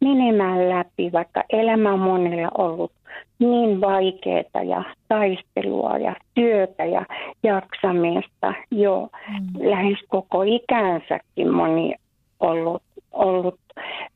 menemään 0.00 0.68
läpi, 0.68 1.12
vaikka 1.12 1.44
elämä 1.50 1.92
on 1.92 1.98
monella 1.98 2.48
ollut 2.58 2.92
niin 3.38 3.80
vaikeaa 3.80 4.62
ja 4.64 4.84
taistelua 5.08 5.98
ja 5.98 6.16
työtä 6.34 6.84
ja 6.84 7.06
jaksamista 7.42 8.54
jo 8.70 9.08
mm. 9.28 9.70
lähes 9.70 9.98
koko 10.08 10.42
ikänsäkin 10.42 11.54
moni 11.54 11.94
ollut, 12.40 12.82
ollut 13.12 13.58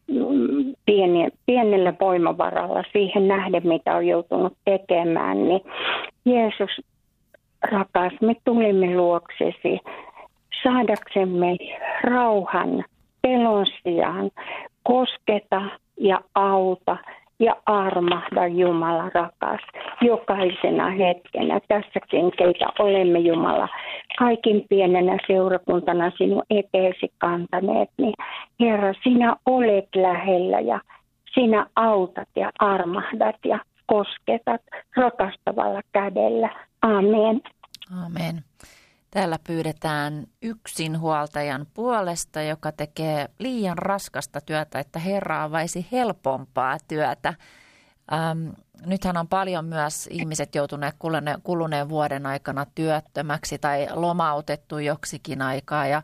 mm, 0.07 0.75
pieni, 0.87 1.29
pienellä 1.47 1.95
voimavaralla 2.01 2.83
siihen 2.93 3.29
nähden, 3.29 3.69
mitä 3.69 3.97
on 3.97 4.07
joutunut 4.07 4.57
tekemään, 4.65 5.49
niin 5.49 5.61
Jeesus 6.25 6.71
rakas, 7.71 8.13
me 8.21 8.35
tulimme 8.45 8.97
luoksesi 8.97 9.81
saadaksemme 10.63 11.57
rauhan 12.03 12.85
pelon 13.23 13.67
sijaan. 13.83 14.31
Kosketa 14.83 15.63
ja 16.01 16.21
auta 16.35 16.97
ja 17.41 17.57
armahda 17.67 18.47
Jumala 18.47 19.11
rakas 19.15 19.61
jokaisena 20.01 20.91
hetkenä. 20.91 21.61
Tässäkin 21.69 22.33
keitä 22.39 22.67
olemme 22.79 23.19
Jumala 23.19 23.69
kaikin 24.19 24.67
pienenä 24.69 25.19
seurakuntana 25.27 26.13
sinun 26.19 26.43
eteesi 26.51 27.13
kantaneet, 27.19 27.91
niin 27.99 28.15
Herra, 28.61 28.95
sinä 29.03 29.37
olet 29.47 29.89
lähellä 29.97 30.61
ja 30.61 30.81
sinä 31.35 31.67
autat 31.77 32.29
ja 32.37 32.51
armahdat 32.59 33.37
ja 33.45 33.59
kosketat 33.87 34.63
rakastavalla 34.97 35.81
kädellä. 35.93 36.49
Amen. 36.83 37.41
Amen. 38.05 38.43
Täällä 39.17 39.39
pyydetään 39.47 40.27
yksinhuoltajan 40.43 41.67
puolesta, 41.75 42.43
joka 42.43 42.73
tekee 42.73 43.29
liian 43.39 43.79
raskasta 43.79 44.41
työtä, 44.41 44.79
että 44.79 44.99
Herra 44.99 45.43
avaisi 45.43 45.87
helpompaa 45.93 46.79
työtä. 46.89 47.35
Ähm, 48.13 48.49
nythän 48.87 49.17
on 49.17 49.29
paljon 49.29 49.65
myös 49.65 50.09
ihmiset 50.13 50.55
joutuneet 50.55 50.95
kuluneen, 50.99 51.43
kuluneen 51.43 51.89
vuoden 51.89 52.27
aikana 52.27 52.67
työttömäksi 52.75 53.59
tai 53.59 53.89
lomautettu 53.91 54.79
joksikin 54.79 55.43
aikaa. 55.43 55.87
Ja 55.87 56.03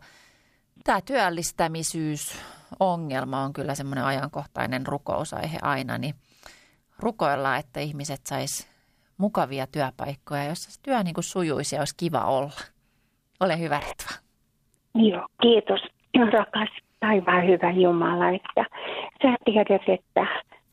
tämä 0.85 1.01
työllistämisyysongelma 1.01 3.43
on 3.43 3.53
kyllä 3.53 3.75
semmoinen 3.75 4.05
ajankohtainen 4.05 4.87
rukousaihe 4.87 5.59
aina, 5.63 5.99
niin 5.99 6.15
rukoillaan, 6.99 7.59
että 7.59 7.81
ihmiset 7.81 8.27
sais 8.27 8.67
mukavia 9.19 9.67
työpaikkoja, 9.67 10.45
jossa 10.45 10.81
työ 10.83 11.03
niin 11.03 11.15
kuin 11.15 11.25
sujuisi 11.25 11.75
ja 11.75 11.81
olisi 11.81 11.95
kiva 11.97 12.25
olla. 12.25 12.72
Ole 13.43 13.59
hyvä, 13.59 13.81
Ritva. 13.81 14.15
Joo, 14.95 15.27
kiitos. 15.43 15.81
Rakas 16.33 16.69
taivaan 17.01 17.47
hyvä 17.47 17.71
Jumala, 17.71 18.29
että 18.29 18.65
sä 19.23 19.35
tiedät, 19.45 19.83
että 19.89 20.27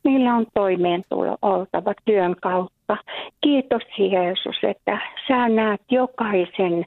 meillä 0.03 0.35
on 0.35 0.45
toimeentulo 0.53 1.37
oltava 1.41 1.93
työn 2.05 2.35
kautta. 2.41 2.97
Kiitos 3.41 3.81
Jeesus, 3.97 4.55
että 4.63 4.99
sä 5.27 5.49
näet 5.49 5.81
jokaisen 5.91 6.85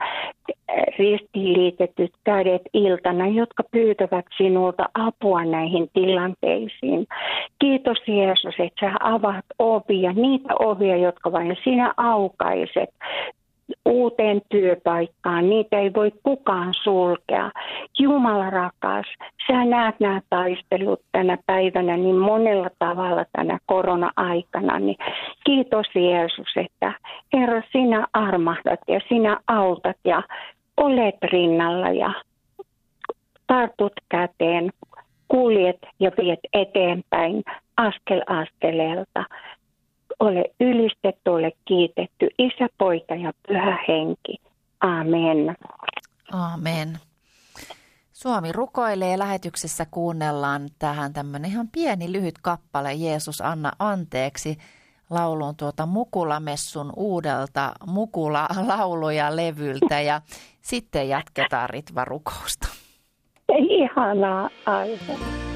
ristiin 0.99 1.53
liitetyt 1.53 2.12
kädet 2.25 2.62
iltana, 2.75 3.27
jotka 3.27 3.62
pyytävät 3.71 4.25
sinulta 4.37 4.88
apua 4.95 5.45
näihin 5.45 5.88
tilanteisiin. 5.92 7.07
Kiitos 7.59 7.99
Jeesus, 8.07 8.55
että 8.59 8.87
sä 8.87 8.92
avaat 9.01 9.45
ovia, 9.59 10.12
niitä 10.12 10.55
ovia, 10.59 10.97
jotka 10.97 11.33
vain 11.33 11.57
sinä 11.64 11.95
aukaiset 11.97 12.90
uuteen 13.85 14.43
työpaikkaan. 14.49 15.51
Niitä 15.51 15.79
ei 15.79 15.95
voi 15.95 16.13
kukaan 16.23 16.75
sulkea. 16.83 17.51
Jumala 17.99 18.51
rakas, 18.51 19.07
sä 19.47 19.65
näet 19.65 20.01
nämä 20.01 20.21
taistelut 20.31 21.01
tänä 21.13 21.39
päivänä 21.47 21.97
niin 21.97 22.17
monella 22.17 22.71
tavalla 22.79 23.25
tänä 23.33 23.59
korona-aikana. 23.67 24.79
Niin 24.79 24.97
kiitos 25.45 25.87
Jeesus, 25.95 26.53
että 26.57 26.93
Herra 27.33 27.63
sinä 27.73 28.07
armahdat 28.13 28.81
ja 28.89 29.01
sinä 29.09 29.39
autat 29.47 29.97
ja 30.05 30.23
olet 30.77 31.17
rinnalla 31.23 31.91
ja 31.91 32.13
tartut 33.47 33.93
käteen, 34.09 34.71
kuljet 35.29 35.79
ja 36.01 36.11
viet 36.19 36.41
eteenpäin 36.53 37.43
askel 37.77 38.23
askeleelta. 38.27 39.25
Ole 40.20 40.44
ylistetty, 40.61 41.31
ole 41.31 41.53
kiitetty, 41.64 42.29
Isä, 42.38 42.68
Poika 42.79 43.14
ja 43.14 43.33
Pyhä 43.48 43.79
Henki. 43.88 44.37
Amen. 44.81 45.57
Amen. 46.33 46.98
Suomi 48.12 48.53
rukoilee 48.53 49.18
lähetyksessä 49.18 49.87
kuunnellaan 49.90 50.68
tähän 50.79 51.12
tämmöinen 51.12 51.51
ihan 51.51 51.68
pieni 51.72 52.12
lyhyt 52.12 52.35
kappale 52.42 52.94
Jeesus 52.94 53.40
anna 53.40 53.72
anteeksi 53.79 54.57
laulun 55.11 55.57
tuota 55.57 55.87
Mukulamessun 55.87 56.92
uudelta 56.96 57.72
Mukula-lauluja 57.87 59.37
levyltä 59.37 60.01
ja 60.01 60.20
sitten 60.61 61.09
jatketaan 61.09 61.70
Ritva 61.70 62.05
rukousta. 62.05 62.68
Ihanaa 63.59 64.51
aivan. 64.66 65.52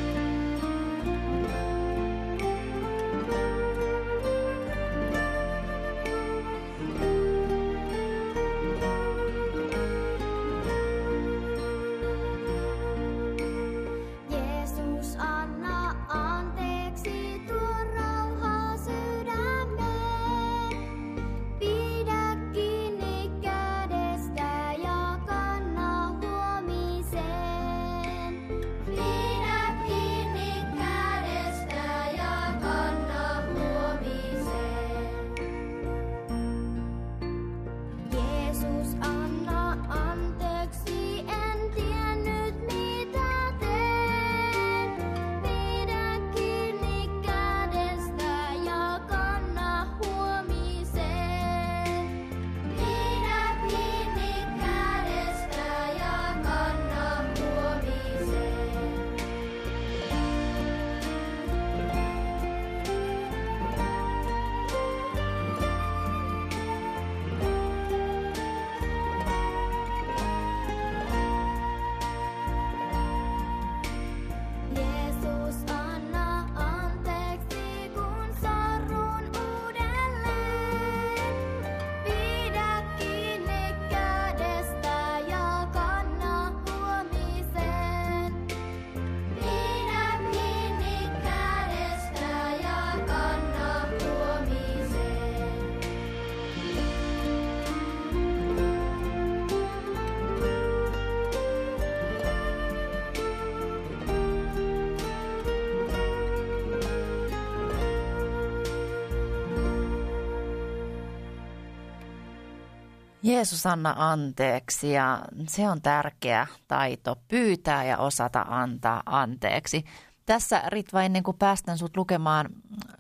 Jeesus 113.27 113.67
anna 113.67 113.95
anteeksi 113.99 114.93
ja 114.93 115.23
se 115.49 115.69
on 115.69 115.83
tärkeä 115.83 116.47
taito 116.69 117.17
pyytää 117.29 117.85
ja 117.85 117.99
osata 117.99 118.47
antaa 118.49 119.03
anteeksi. 119.07 119.85
Tässä 120.27 120.63
Ritva, 120.67 121.03
ennen 121.03 121.23
kuin 121.23 121.37
päästän 121.37 121.79
sut 121.79 121.97
lukemaan 121.97 122.49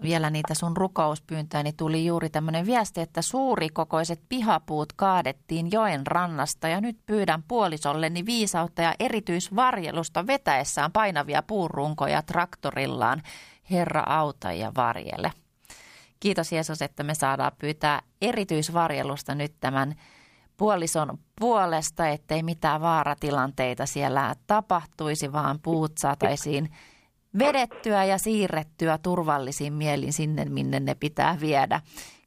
vielä 0.03 0.31
niitä 0.31 0.55
sun 0.55 0.77
rukouspyyntöjä, 0.77 1.62
niin 1.62 1.77
tuli 1.77 2.07
juuri 2.07 2.31
tämmöinen 2.31 2.66
viesti, 2.66 3.01
että 3.01 3.22
suurikokoiset 3.22 4.20
pihapuut 4.29 4.93
kaadettiin 4.93 5.72
joen 5.72 6.07
rannasta 6.07 6.68
ja 6.68 6.81
nyt 6.81 6.99
pyydän 7.07 7.43
puolisolleni 7.43 8.27
viisautta 8.27 8.83
ja 8.83 8.95
erityisvarjelusta 9.01 10.27
vetäessään 10.27 10.93
painavia 10.93 11.43
puurunkoja 11.43 12.22
traktorillaan. 12.22 13.22
Herra 13.70 14.03
auta 14.07 14.53
ja 14.53 14.72
varjele. 14.77 15.33
Kiitos 16.20 16.53
Jeesus, 16.53 16.83
että 16.83 17.03
me 17.03 17.14
saadaan 17.14 17.53
pyytää 17.59 18.03
erityisvarjelusta 18.22 19.35
nyt 19.35 19.55
tämän 19.61 19.95
puolison 20.57 21.18
puolesta, 21.40 22.09
ettei 22.09 22.42
mitään 22.42 22.80
vaaratilanteita 22.80 23.86
siellä 23.86 24.34
tapahtuisi, 24.46 25.32
vaan 25.32 25.59
puut 25.62 25.98
saataisiin 25.98 26.70
vedettyä 27.38 28.04
ja 28.04 28.18
siirrettyä 28.18 28.98
turvallisin 28.98 29.72
mielin 29.72 30.12
sinne, 30.12 30.44
minne 30.44 30.80
ne 30.80 30.94
pitää 30.94 31.40
viedä. 31.40 31.80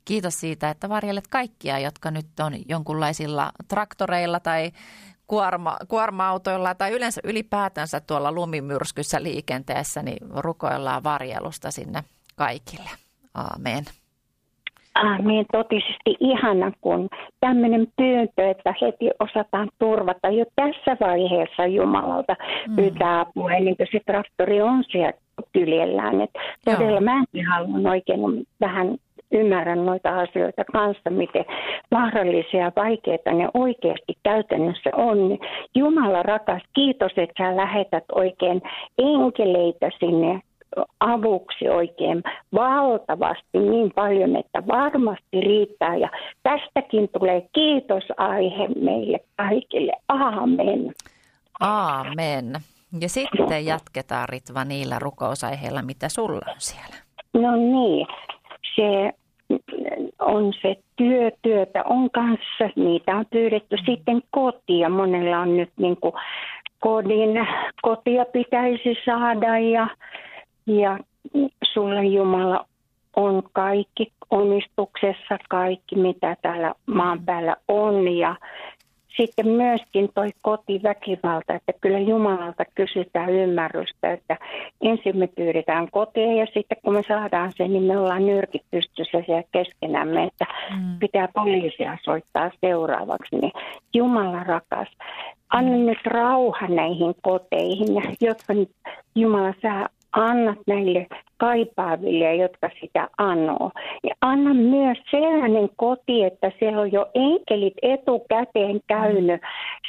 Kiitos 0.05 0.39
siitä, 0.39 0.69
että 0.69 0.89
varjelet 0.89 1.27
kaikkia, 1.27 1.79
jotka 1.79 2.11
nyt 2.11 2.39
on 2.39 2.53
jonkunlaisilla 2.69 3.51
traktoreilla 3.67 4.39
tai 4.39 4.71
kuorma, 5.27 5.77
kuorma-autoilla 5.87 6.75
tai 6.75 6.91
yleensä 6.91 7.21
ylipäätänsä 7.23 7.99
tuolla 7.99 8.31
lumimyrskyssä 8.31 9.23
liikenteessä, 9.23 10.03
niin 10.03 10.17
rukoillaan 10.29 11.03
varjelusta 11.03 11.71
sinne 11.71 12.03
kaikille. 12.35 12.89
Aamen. 13.33 13.85
Aamen. 15.03 15.45
Totisesti 15.51 16.15
ihana, 16.19 16.71
kun 16.81 17.09
tämmöinen 17.39 17.87
pyyntö, 17.97 18.49
että 18.49 18.73
heti 18.81 19.09
osataan 19.19 19.69
turvata 19.79 20.29
jo 20.29 20.45
tässä 20.55 20.97
vaiheessa 20.99 21.65
Jumalalta 21.65 22.35
mm. 22.67 22.75
pyytää 22.75 23.19
apua, 23.19 23.51
ennen 23.51 23.77
kuin 23.77 23.87
se 23.91 23.99
traktori 24.05 24.61
on 24.61 24.83
siellä 24.91 25.13
kyljellään. 25.53 26.21
Et 26.21 26.29
todella 26.65 27.01
mäkin 27.01 27.45
haluan 27.45 27.87
oikein 27.87 28.19
vähän 28.61 28.97
ymmärrän 29.31 29.85
noita 29.85 30.19
asioita 30.19 30.63
kanssa, 30.71 31.09
miten 31.09 31.45
vaarallisia 31.91 32.63
ja 32.63 32.71
vaikeita 32.75 33.31
ne 33.31 33.49
oikeasti 33.53 34.13
käytännössä 34.23 34.89
on. 34.93 35.37
Jumala 35.75 36.23
rakas, 36.23 36.61
kiitos, 36.73 37.11
että 37.17 37.43
sä 37.43 37.55
lähetät 37.55 38.03
oikein 38.15 38.61
enkeleitä 38.97 39.89
sinne 39.99 40.41
avuksi 40.99 41.69
oikein 41.69 42.23
valtavasti 42.53 43.59
niin 43.59 43.91
paljon, 43.95 44.35
että 44.35 44.67
varmasti 44.67 45.41
riittää. 45.41 45.95
Ja 45.95 46.09
tästäkin 46.43 47.09
tulee 47.09 47.49
kiitosaihe 47.53 48.67
meille 48.67 49.19
kaikille. 49.35 49.93
Aamen. 50.07 50.93
Aamen. 51.59 52.53
Ja 53.01 53.09
sitten 53.09 53.65
jatketaan 53.65 54.29
Ritva 54.29 54.63
niillä 54.65 54.99
rukousaiheilla, 54.99 55.81
mitä 55.81 56.09
sulla 56.09 56.41
on 56.47 56.55
siellä. 56.57 56.95
No 57.33 57.55
niin, 57.55 58.07
se 58.75 59.13
on 60.19 60.53
se 60.61 60.75
työ, 60.95 61.31
työtä 61.41 61.83
on 61.83 62.09
kanssa, 62.11 62.69
niitä 62.75 63.15
on 63.15 63.25
pyydetty 63.29 63.77
sitten 63.85 64.21
kotia. 64.31 64.89
Monella 64.89 65.39
on 65.39 65.57
nyt 65.57 65.71
niin 65.77 65.97
kuin 65.97 66.13
kodin, 66.79 67.47
kotia 67.81 68.25
pitäisi 68.25 68.95
saada 69.05 69.59
ja 69.59 69.87
ja 70.69 70.99
sulle 71.73 72.05
Jumala 72.05 72.65
on 73.15 73.43
kaikki 73.53 74.11
omistuksessa, 74.29 75.37
kaikki 75.49 75.95
mitä 75.95 76.35
täällä 76.41 76.73
maan 76.85 77.25
päällä 77.25 77.55
on. 77.67 78.07
Ja 78.07 78.35
sitten 79.17 79.47
myöskin 79.47 80.09
toi 80.13 80.29
kotiväkivalta, 80.41 81.53
että 81.53 81.73
kyllä 81.81 81.99
Jumalalta 81.99 82.63
kysytään 82.75 83.29
ymmärrystä, 83.29 84.13
että 84.13 84.37
ensin 84.81 85.17
me 85.17 85.27
pyydetään 85.27 85.91
kotia 85.91 86.33
ja 86.33 86.45
sitten 86.45 86.77
kun 86.85 86.93
me 86.93 87.01
saadaan 87.07 87.51
sen, 87.57 87.73
niin 87.73 87.83
me 87.83 87.97
ollaan 87.97 88.25
nyrkit 88.25 88.61
pystyssä 88.71 89.23
siellä 89.25 89.43
keskenämme, 89.51 90.23
että 90.23 90.45
mm. 90.69 90.99
pitää 90.99 91.27
poliisia 91.33 91.97
soittaa 92.03 92.51
seuraavaksi. 92.61 93.35
Niin 93.35 93.51
Jumala 93.93 94.43
rakas, 94.43 94.87
anna 95.49 95.77
nyt 95.77 96.05
rauha 96.05 96.67
näihin 96.67 97.15
koteihin, 97.21 97.87
jotka 98.21 98.53
nyt 98.53 98.71
Jumala 99.15 99.53
sä 99.61 99.89
annat 100.11 100.57
näille 100.67 101.07
kaipaaville, 101.39 102.35
jotka 102.35 102.69
sitä 102.81 103.07
anoo. 103.17 103.71
Ja 104.03 104.15
anna 104.21 104.53
myös 104.53 104.97
sellainen 105.11 105.69
koti, 105.75 106.23
että 106.23 106.51
siellä 106.59 106.81
on 106.81 106.91
jo 106.91 107.07
enkelit 107.15 107.73
etukäteen 107.81 108.79
käynyt 108.87 109.41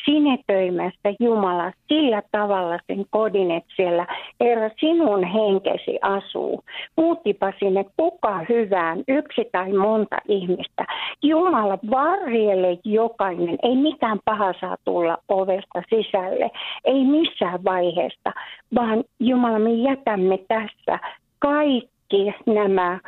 sinetöimässä 0.05 1.09
Jumala 1.21 1.73
sillä 1.89 2.23
tavalla 2.33 2.79
sen 2.87 3.05
kodin, 3.11 3.51
että 3.51 3.73
siellä 3.77 4.07
Herra 4.41 4.71
sinun 4.81 5.25
henkesi 5.25 5.99
asuu. 6.03 6.65
Muutipa 6.97 7.53
sinne 7.59 7.85
kuka 7.97 8.41
hyvään, 8.49 8.99
yksi 9.09 9.49
tai 9.53 9.73
monta 9.73 10.17
ihmistä. 10.29 10.85
Jumala 11.23 11.79
varjele 11.91 12.79
jokainen, 12.85 13.59
ei 13.63 13.77
mitään 13.77 14.19
paha 14.25 14.55
saa 14.61 14.77
tulla 14.85 15.19
ovesta 15.29 15.83
sisälle, 15.89 16.51
ei 16.85 17.05
missään 17.05 17.65
vaiheesta, 17.65 18.33
vaan 18.75 19.05
Jumala 19.21 19.59
me 19.59 19.73
jätämme 19.73 20.39
tässä 20.49 20.99
kaikki 21.41 22.35
nämä 22.47 22.99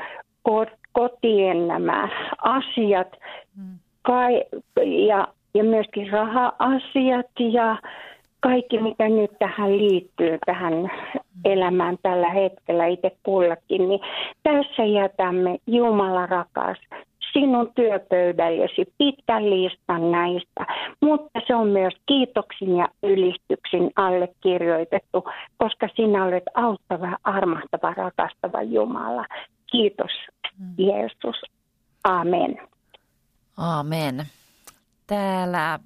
kotien 0.92 1.68
nämä 1.68 2.08
asiat 2.42 3.08
mm. 3.56 3.78
kai, 4.02 4.44
ja, 5.06 5.28
ja 5.54 5.64
myöskin 5.64 6.10
raha-asiat 6.12 7.30
ja 7.52 7.76
kaikki, 8.40 8.80
mitä 8.80 9.08
nyt 9.08 9.30
tähän 9.38 9.78
liittyy, 9.78 10.38
tähän 10.46 10.74
mm. 10.74 10.88
elämään 11.44 11.96
tällä 12.02 12.30
hetkellä 12.30 12.86
itse 12.86 13.16
kullakin, 13.22 13.88
niin 13.88 14.00
tässä 14.42 14.84
jätämme 14.84 15.58
Jumala 15.66 16.26
rakas 16.26 16.78
sinun 17.32 17.72
työpöydällesi 17.74 18.94
pitkän 18.98 19.50
listan 19.50 20.10
näistä, 20.10 20.66
mutta 21.00 21.40
se 21.46 21.54
on 21.54 21.68
myös 21.68 21.94
kiitoksin 22.06 22.76
ja 22.76 22.88
ylistyksin 23.02 23.90
allekirjoitettu, 23.96 25.24
koska 25.56 25.88
sinä 25.96 26.24
olet 26.24 26.44
auttava, 26.54 27.16
armahtava, 27.24 27.94
rakastava 27.94 28.62
Jumala. 28.62 29.26
Kiitos 29.72 30.10
mm. 30.58 30.74
Jeesus. 30.78 31.42
Amen. 32.04 32.58
Amen. 33.56 34.26
Täällä 35.06 35.78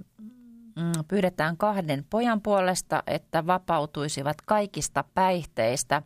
mm, 0.77 1.05
pyydetään 1.09 1.57
kahden 1.57 2.05
pojan 2.11 2.41
puolesta, 2.41 3.03
että 3.07 3.47
vapautuisivat 3.47 4.37
kaikista 4.47 5.05
päihteistä, 5.15 6.03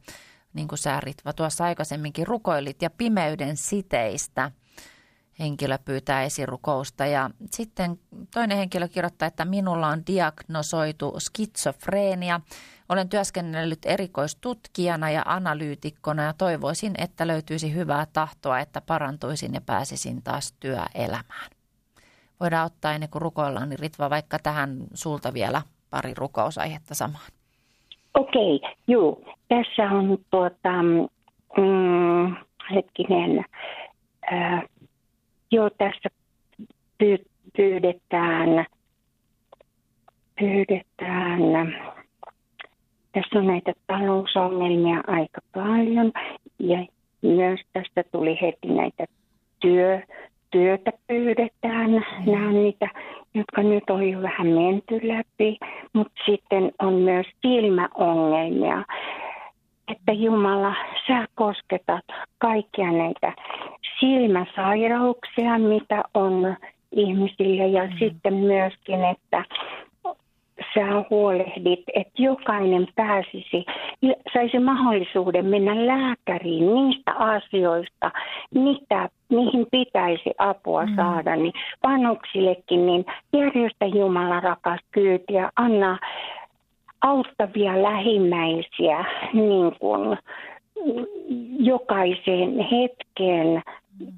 niin 0.54 0.68
kuin 0.68 0.78
sä 0.78 1.00
Ritva 1.00 1.32
tuossa 1.32 1.64
aikaisemminkin 1.64 2.26
rukoilit, 2.26 2.82
ja 2.82 2.90
pimeyden 2.90 3.56
siteistä– 3.56 4.50
henkilö 5.40 5.78
pyytää 5.84 6.22
esirukousta. 6.22 7.06
Ja 7.06 7.30
sitten 7.50 7.98
toinen 8.34 8.58
henkilö 8.58 8.88
kirjoittaa, 8.88 9.28
että 9.28 9.44
minulla 9.44 9.88
on 9.88 10.02
diagnosoitu 10.06 11.14
skitsofreenia. 11.18 12.40
Olen 12.88 13.08
työskennellyt 13.08 13.86
erikoistutkijana 13.86 15.10
ja 15.10 15.22
analyytikkona 15.26 16.22
ja 16.22 16.32
toivoisin, 16.32 16.92
että 16.98 17.26
löytyisi 17.26 17.74
hyvää 17.74 18.06
tahtoa, 18.12 18.60
että 18.60 18.80
parantuisin 18.80 19.54
ja 19.54 19.60
pääsisin 19.66 20.22
taas 20.22 20.52
työelämään. 20.60 21.50
Voidaan 22.40 22.66
ottaa 22.66 22.92
ennen 22.92 23.10
kuin 23.10 23.22
rukoillaan, 23.22 23.68
niin 23.68 23.78
Ritva 23.78 24.10
vaikka 24.10 24.38
tähän 24.42 24.76
sulta 24.94 25.34
vielä 25.34 25.62
pari 25.90 26.14
rukousaihetta 26.16 26.94
samaan. 26.94 27.30
Okei, 28.14 28.56
okay, 28.56 28.70
juu. 28.88 29.24
Tässä 29.48 29.90
on 29.90 30.18
tuota, 30.30 30.82
mm, 31.56 32.36
hetkinen, 32.74 33.44
äh, 34.32 34.62
tässä 35.78 36.08
pyydetään, 37.56 38.66
pyydetään, 40.40 41.40
tässä 43.12 43.38
on 43.38 43.46
näitä 43.46 43.72
talousongelmia 43.86 45.00
aika 45.06 45.40
paljon 45.54 46.12
ja 46.58 46.86
myös 47.22 47.60
tästä 47.72 48.04
tuli 48.12 48.38
heti 48.40 48.68
näitä 48.68 49.04
työ, 49.60 50.00
työtä 50.50 50.92
pyydetään. 51.06 51.90
Nämä 52.26 52.48
on 52.48 52.54
niitä, 52.54 52.88
jotka 53.34 53.62
nyt 53.62 53.90
on 53.90 54.08
jo 54.08 54.22
vähän 54.22 54.46
menty 54.46 55.00
läpi, 55.02 55.58
mutta 55.92 56.12
sitten 56.26 56.72
on 56.78 56.92
myös 56.94 57.26
silmäongelmia 57.42 58.84
että 59.90 60.12
Jumala, 60.12 60.74
sä 61.06 61.26
kosketat 61.34 62.04
kaikkia 62.38 62.92
näitä 62.92 63.32
silmäsairauksia, 64.00 65.58
mitä 65.58 66.02
on 66.14 66.56
ihmisille 66.92 67.66
ja 67.66 67.86
mm. 67.86 67.92
sitten 67.98 68.34
myöskin, 68.34 69.04
että 69.04 69.44
sä 70.74 71.04
huolehdit, 71.10 71.84
että 71.94 72.22
jokainen 72.22 72.88
pääsisi, 72.94 73.64
saisi 74.32 74.58
mahdollisuuden 74.58 75.46
mennä 75.46 75.86
lääkäriin 75.86 76.74
niistä 76.74 77.12
asioista, 77.12 78.10
mitä, 78.54 79.08
mihin 79.28 79.66
pitäisi 79.70 80.30
apua 80.38 80.86
mm. 80.86 80.96
saada, 80.96 81.36
niin 81.36 81.52
vanhuksillekin, 81.82 82.86
niin 82.86 83.04
järjestä 83.32 83.86
Jumala 83.86 84.40
rakas 84.40 84.80
kyyti 84.90 85.32
ja 85.32 85.50
anna 85.56 85.98
auttavia 87.02 87.82
lähimmäisiä 87.82 89.04
niin 89.32 89.72
kuin, 89.80 90.18
jokaiseen 91.58 92.58
hetkeen, 92.58 93.62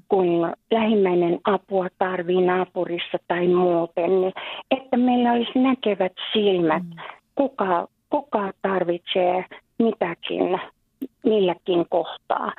kun 0.07 0.53
lähimmäinen 0.71 1.39
apua 1.43 1.87
tarvii 1.97 2.41
naapurissa 2.41 3.17
tai 3.27 3.47
muuten, 3.47 4.21
niin 4.21 4.33
että 4.71 4.97
meillä 4.97 5.31
olisi 5.31 5.59
näkevät 5.59 6.13
silmät, 6.33 6.83
mm. 6.83 6.95
kuka, 7.35 7.87
kuka 8.09 8.51
tarvitsee 8.61 9.45
mitäkin 9.79 10.59
milläkin 11.23 11.85
kohtaa. 11.89 12.51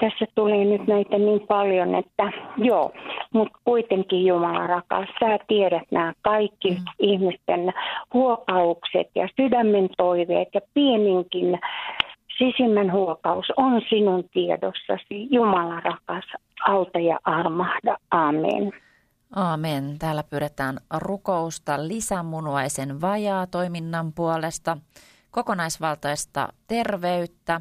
Tässä 0.00 0.26
tulee 0.34 0.64
nyt 0.64 0.86
näitä 0.86 1.18
niin 1.18 1.40
paljon, 1.48 1.94
että 1.94 2.32
joo, 2.56 2.92
mutta 3.34 3.58
kuitenkin 3.64 4.26
Jumala 4.26 4.66
rakas, 4.66 5.08
sä 5.20 5.38
tiedät 5.48 5.82
nämä 5.90 6.12
kaikki 6.22 6.70
mm. 6.70 6.76
ihmisten 6.98 7.72
huokaukset 8.14 9.10
ja 9.14 9.28
sydämen 9.36 9.88
toiveet 9.96 10.48
ja 10.54 10.60
pieninkin 10.74 11.58
Sisimmän 12.38 12.92
huokaus 12.92 13.46
on 13.56 13.82
sinun 13.88 14.24
tiedossasi. 14.32 15.28
Jumala 15.30 15.80
rakas, 15.80 16.24
auta 16.66 16.98
ja 16.98 17.18
armahda. 17.24 17.96
Amen. 18.10 18.72
Aamen. 19.36 19.98
Täällä 19.98 20.22
pyydetään 20.22 20.78
rukousta 20.98 21.88
lisämunuaisen 21.88 23.00
vajaa 23.00 23.46
toiminnan 23.46 24.12
puolesta, 24.12 24.76
kokonaisvaltaista 25.30 26.48
terveyttä, 26.66 27.60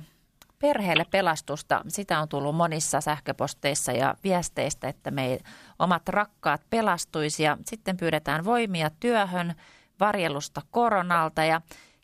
perheelle 0.62 1.06
pelastusta. 1.12 1.82
Sitä 1.88 2.20
on 2.20 2.30
tullut 2.30 2.56
monissa 2.56 3.02
sähköposteissa 3.02 3.92
ja 3.92 4.16
viesteistä, 4.24 4.88
että 4.88 5.12
me 5.12 5.38
omat 5.80 6.10
rakkaat 6.10 6.62
pelastuisi. 6.70 7.44
Ja 7.44 7.58
sitten 7.66 7.98
pyydetään 7.98 8.46
voimia 8.46 8.90
työhön, 9.00 9.54
varjelusta 10.00 10.62
koronalta 10.72 11.44
ja 11.44 11.62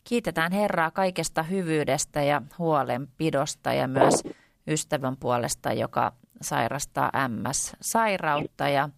Kiitetään 0.09 0.51
Herraa 0.51 0.91
kaikesta 0.91 1.43
hyvyydestä 1.43 2.21
ja 2.21 2.41
huolenpidosta 2.59 3.73
ja 3.73 3.87
myös 3.87 4.23
ystävän 4.67 5.17
puolesta, 5.19 5.73
joka 5.73 6.11
sairastaa 6.41 7.11
MS-sairautta 7.27 8.69
ja 8.69 8.89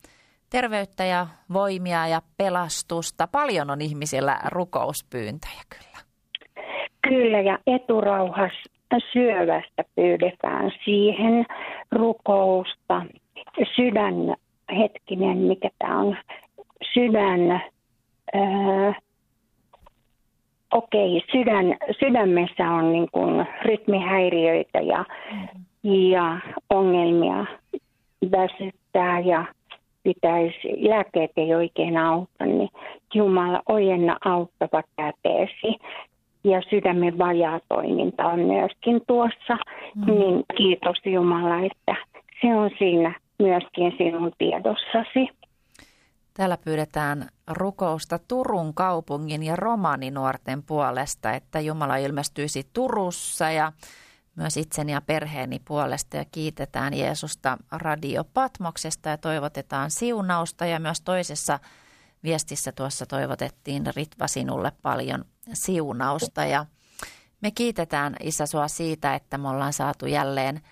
terveyttä 0.49 1.05
ja 1.05 1.27
voimia 1.53 2.07
ja 2.07 2.21
pelastusta. 2.37 3.27
Paljon 3.27 3.69
on 3.69 3.81
ihmisillä 3.81 4.39
rukouspyyntöjä 4.45 5.61
kyllä. 5.69 5.97
Kyllä 7.01 7.41
ja 7.41 7.59
eturauhas 7.67 8.53
syövästä 9.13 9.83
pyydetään 9.95 10.71
siihen 10.85 11.45
rukousta. 11.91 13.05
Sydän, 13.75 14.35
hetkinen, 14.77 15.37
mikä 15.37 15.69
tämä 15.79 15.99
on, 15.99 16.17
sydän, 16.93 17.51
ää, 18.33 18.93
okei, 20.73 21.23
sydän, 21.31 21.77
sydämessä 21.99 22.71
on 22.71 22.91
niin 22.91 23.07
kuin 23.11 23.45
rytmihäiriöitä 23.65 24.79
ja, 24.79 25.05
mm. 25.31 25.47
ja 25.83 26.39
ongelmia 26.69 27.45
väsyttää 28.31 29.19
ja 29.19 29.45
pitäisi, 30.03 30.89
lääkkeet 30.89 31.31
ei 31.37 31.55
oikein 31.55 31.97
auta, 31.97 32.45
niin 32.45 32.69
Jumala 33.13 33.61
ojenna 33.69 34.17
auttava 34.25 34.83
käteesi. 34.97 35.79
Ja 36.51 36.61
sydämen 36.69 37.17
vajaatoiminta 37.17 38.25
on 38.25 38.39
myöskin 38.39 39.01
tuossa, 39.07 39.57
mm. 39.95 40.05
niin 40.05 40.43
kiitos 40.57 40.97
Jumala, 41.05 41.65
että 41.65 41.95
se 42.41 42.55
on 42.55 42.69
siinä 42.77 43.19
myöskin 43.39 43.93
sinun 43.97 44.31
tiedossasi. 44.37 45.29
Täällä 46.33 46.57
pyydetään 46.65 47.27
rukousta 47.47 48.19
Turun 48.27 48.73
kaupungin 48.73 49.43
ja 49.43 49.55
romaninuorten 49.55 50.63
puolesta, 50.63 51.31
että 51.31 51.59
Jumala 51.59 51.95
ilmestyisi 51.95 52.63
Turussa 52.73 53.51
ja 53.51 53.71
myös 54.35 54.57
itseni 54.57 54.91
ja 54.91 55.01
perheeni 55.01 55.61
puolesta 55.67 56.17
ja 56.17 56.25
kiitetään 56.31 56.93
Jeesusta 56.93 57.57
Radio 57.71 58.23
Patmoksesta 58.33 59.09
ja 59.09 59.17
toivotetaan 59.17 59.91
siunausta 59.91 60.65
ja 60.65 60.79
myös 60.79 61.01
toisessa 61.01 61.59
viestissä 62.23 62.71
tuossa 62.71 63.05
toivotettiin 63.05 63.83
Ritva 63.95 64.27
sinulle 64.27 64.71
paljon 64.81 65.25
siunausta. 65.53 66.45
Ja 66.45 66.65
me 67.41 67.51
kiitetään 67.51 68.15
Isä 68.23 68.45
sua 68.45 68.67
siitä, 68.67 69.15
että 69.15 69.37
me 69.37 69.49
ollaan 69.49 69.73
saatu 69.73 70.05
jälleen– 70.05 70.61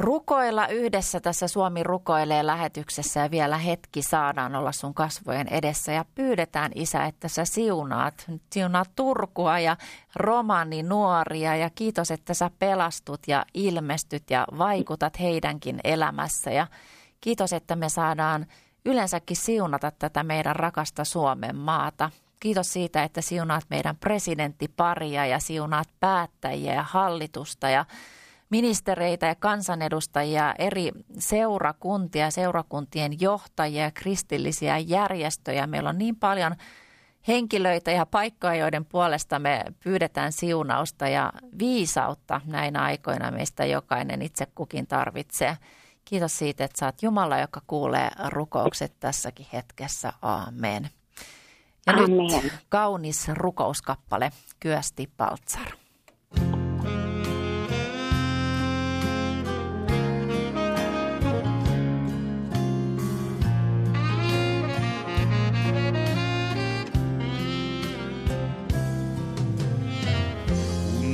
rukoilla 0.00 0.68
yhdessä 0.68 1.20
tässä 1.20 1.48
Suomi 1.48 1.82
rukoilee 1.82 2.46
lähetyksessä. 2.46 3.20
Ja 3.20 3.30
vielä 3.30 3.58
hetki 3.58 4.02
saadaan 4.02 4.56
olla 4.56 4.72
sun 4.72 4.94
kasvojen 4.94 5.48
edessä. 5.48 5.92
Ja 5.92 6.04
pyydetään 6.14 6.72
isä, 6.74 7.04
että 7.04 7.28
sä 7.28 7.44
siunaat, 7.44 8.26
siunaat 8.52 8.90
Turkua 8.96 9.58
ja 9.58 9.76
romani 10.16 10.82
nuoria. 10.82 11.56
Ja 11.56 11.70
kiitos, 11.74 12.10
että 12.10 12.34
sä 12.34 12.50
pelastut 12.58 13.20
ja 13.26 13.44
ilmestyt 13.54 14.30
ja 14.30 14.46
vaikutat 14.58 15.20
heidänkin 15.20 15.80
elämässä. 15.84 16.50
Ja 16.50 16.66
kiitos, 17.20 17.52
että 17.52 17.76
me 17.76 17.88
saadaan 17.88 18.46
yleensäkin 18.84 19.36
siunata 19.36 19.90
tätä 19.90 20.22
meidän 20.22 20.56
rakasta 20.56 21.04
Suomen 21.04 21.56
maata. 21.56 22.10
Kiitos 22.40 22.72
siitä, 22.72 23.02
että 23.02 23.20
siunaat 23.20 23.64
meidän 23.70 23.96
presidenttiparia 23.96 25.26
ja 25.26 25.38
siunaat 25.38 25.88
päättäjiä 26.00 26.74
ja 26.74 26.82
hallitusta 26.82 27.70
ja 27.70 27.84
ministereitä 28.50 29.26
ja 29.26 29.34
kansanedustajia, 29.34 30.54
eri 30.58 30.90
seurakuntia, 31.18 32.30
seurakuntien 32.30 33.20
johtajia, 33.20 33.90
kristillisiä 33.90 34.78
järjestöjä. 34.78 35.66
Meillä 35.66 35.88
on 35.90 35.98
niin 35.98 36.16
paljon 36.16 36.56
henkilöitä 37.28 37.90
ja 37.90 38.06
paikkoja, 38.06 38.54
joiden 38.54 38.84
puolesta 38.84 39.38
me 39.38 39.64
pyydetään 39.84 40.32
siunausta 40.32 41.08
ja 41.08 41.32
viisautta 41.58 42.40
näinä 42.44 42.82
aikoina 42.82 43.30
meistä 43.30 43.64
jokainen 43.64 44.22
itse 44.22 44.46
kukin 44.54 44.86
tarvitsee. 44.86 45.56
Kiitos 46.04 46.38
siitä, 46.38 46.64
että 46.64 46.78
saat 46.78 47.02
Jumala, 47.02 47.38
joka 47.38 47.60
kuulee 47.66 48.10
rukoukset 48.28 48.92
tässäkin 49.00 49.46
hetkessä. 49.52 50.12
Aamen. 50.22 50.90
Ja 51.86 51.92
Amen. 51.92 52.08
nyt 52.42 52.52
kaunis 52.68 53.28
rukouskappale 53.28 54.32
Kyösti 54.60 55.10
Paltsar. 55.16 55.66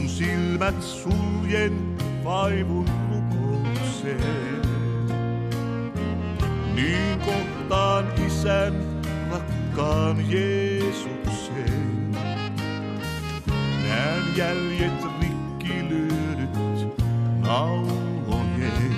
silmät 0.07 0.83
suljen 0.83 1.99
vaivun 2.25 2.89
rukoukseen. 3.11 4.63
Niin 6.75 7.21
kohtaan 7.21 8.05
isän 8.27 8.96
rakkaan 9.37 10.31
Jeesuksen. 10.31 12.11
Näen 13.89 14.37
jäljet 14.37 15.05
rikki 15.21 15.89
lyödyt 15.89 16.57
nauhojen 17.41 18.93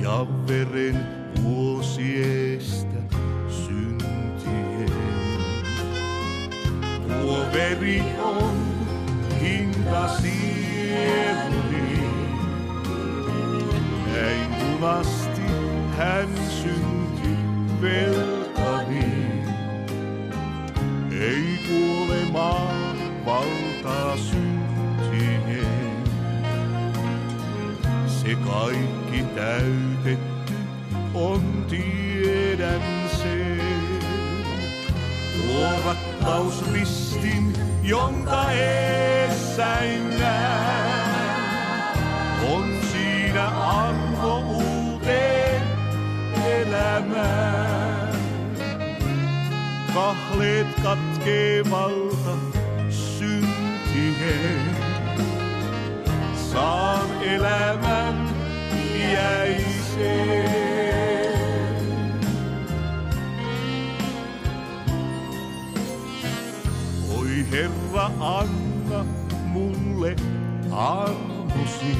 ja 0.00 0.26
veren 0.48 1.06
vuosiestä 1.42 2.98
syntien. 3.48 4.92
Tuo 7.08 7.46
veri 7.52 8.02
on 8.22 8.56
hinta 9.40 10.08
sieluni. 10.08 11.54
Näin 14.12 14.54
punasti 14.54 15.42
hän 15.96 16.28
synti 16.48 17.28
velkani. 17.80 18.33
Ei 21.24 21.58
kuolemaa 21.68 22.94
valtaa 23.26 24.16
syntinen. 24.16 26.04
Se 28.06 28.34
kaikki 28.34 29.24
täytetty 29.34 30.54
on, 31.14 31.66
tiedän 31.70 32.82
sen. 33.22 33.60
Tuo 35.42 36.52
ristin 36.72 37.52
jonka 37.82 38.50
eessäin 38.50 40.18
näen. 40.18 41.40
On 42.50 42.64
siinä 42.92 43.48
arvo 43.48 44.38
uuteen 44.38 45.62
elämään. 46.46 47.64
kahleet 49.94 50.66
katkevalta 51.24 52.36
syntien. 52.90 54.60
Saan 56.52 57.22
elämän 57.22 58.28
jäiseen. 59.12 60.54
Oi 67.18 67.46
Herra, 67.50 68.10
anna 68.20 69.04
mulle 69.44 70.16
armosi, 70.72 71.96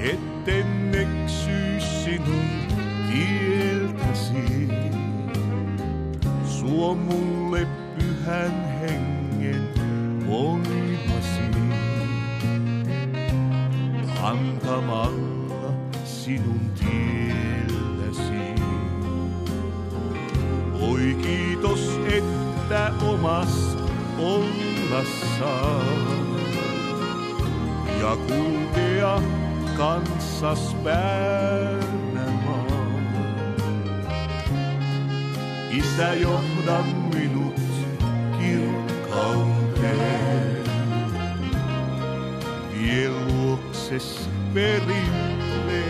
etten 0.00 0.94
eksy 0.94 1.80
sinun 1.80 2.50
tieltäsi. 3.08 3.69
Suo 6.70 6.94
mulle 6.94 7.66
pyhän 7.98 8.54
hengen 8.80 9.68
voimasi, 10.26 11.50
antamalla 14.22 15.72
sinun 16.04 16.60
tielläsi. 16.78 18.54
Oi 20.80 21.16
kiitos, 21.22 22.00
että 22.06 22.92
omas 23.02 23.76
ollassaan 24.18 25.86
ja 28.00 28.16
kulkea 28.16 29.22
kanssas 29.76 30.76
Pärnämaan. 30.84 31.89
Isä 35.70 36.14
johda 36.14 36.82
minut 37.14 37.60
kirkkauteen, 38.38 39.90
vie 42.72 43.10
luokses 43.10 44.28
perille. 44.54 45.82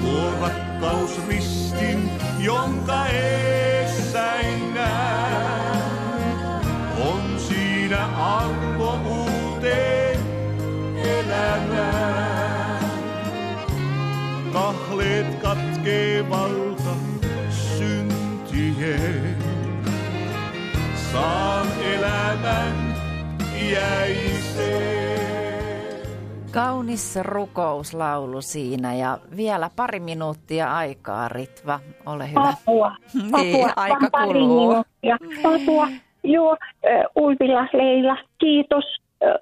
Tuo 0.00 0.32
rakkaus 0.40 1.26
ristin, 1.28 2.10
jonka 2.38 3.06
eessäin 3.06 4.74
näen, 4.74 5.82
on 7.00 7.22
siinä 7.38 8.06
arvo 8.06 9.00
uuteen 9.06 10.20
elämään. 10.96 12.78
Kahleet 14.52 15.38
syntien, 15.88 16.30
saan 20.94 21.66
elämän 21.94 22.94
jäiseen. 23.72 25.18
Kaunis 26.52 27.18
rukouslaulu 27.22 28.40
siinä 28.40 28.94
ja 28.94 29.18
vielä 29.36 29.70
pari 29.76 30.00
minuuttia 30.00 30.74
aikaa, 30.76 31.28
Ritva. 31.28 31.80
Ole 32.06 32.30
hyvä. 32.30 32.48
Apua. 32.48 32.92
Niin, 33.14 33.34
Apua. 33.34 33.72
aika 33.76 33.96
Vaan 34.00 34.10
pari 34.12 34.32
kuluu. 34.40 34.68
minuuttia. 34.68 35.16
Apua. 35.54 35.88
Joo, 36.24 36.56
Ulvila 37.16 37.66
Leila, 37.72 38.16
kiitos 38.38 38.84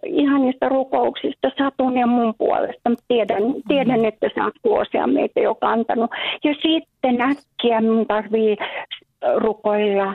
ihanista 0.07 0.69
rukouksista 0.69 1.51
Satun 1.59 1.99
ja 1.99 2.07
mun 2.07 2.35
puolesta. 2.39 2.91
Tiedän, 3.09 3.43
tiedän, 3.69 4.05
että 4.05 4.29
sä 4.35 4.45
oot 4.45 4.55
vuosia 4.65 5.07
meitä 5.07 5.41
jo 5.41 5.55
kantanut. 5.55 6.11
Ja 6.45 6.55
sitten 6.63 7.21
äkkiä 7.21 7.81
mun 7.81 8.07
tarvii 8.07 8.57
rukoilla 9.37 10.15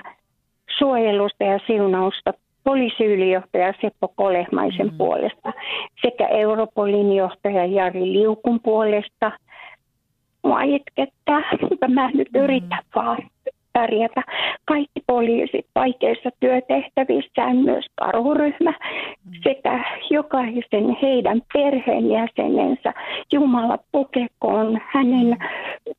suojelusta 0.77 1.43
ja 1.43 1.59
siunausta 1.67 2.33
poliisiylijohtaja 2.63 3.73
Seppo 3.81 4.07
Kolehmaisen 4.15 4.87
mm. 4.87 4.97
puolesta 4.97 5.53
sekä 6.01 6.27
Europolin 6.27 7.15
johtaja 7.15 7.65
Jari 7.65 8.13
Liukun 8.13 8.59
puolesta. 8.59 9.31
Mua 10.43 10.61
itkettää, 10.61 11.41
mutta 11.69 11.87
mä 11.87 12.11
nyt 12.13 12.29
yritän 12.35 12.83
vaan 12.95 13.17
pärjätä. 13.73 14.21
Kaikki 14.65 15.01
poliisit 15.07 15.65
vaikeissa 15.75 16.29
työtehtävissään, 16.39 17.57
myös 17.57 17.85
karhuryhmä 17.95 18.73
sekä 19.43 19.83
jokaisen 20.09 20.97
heidän 21.01 21.41
perheenjäsenensä. 21.53 22.93
Jumala 23.31 23.77
pukekoon 23.91 24.81
hänen 24.93 25.37
ö, 25.87 25.91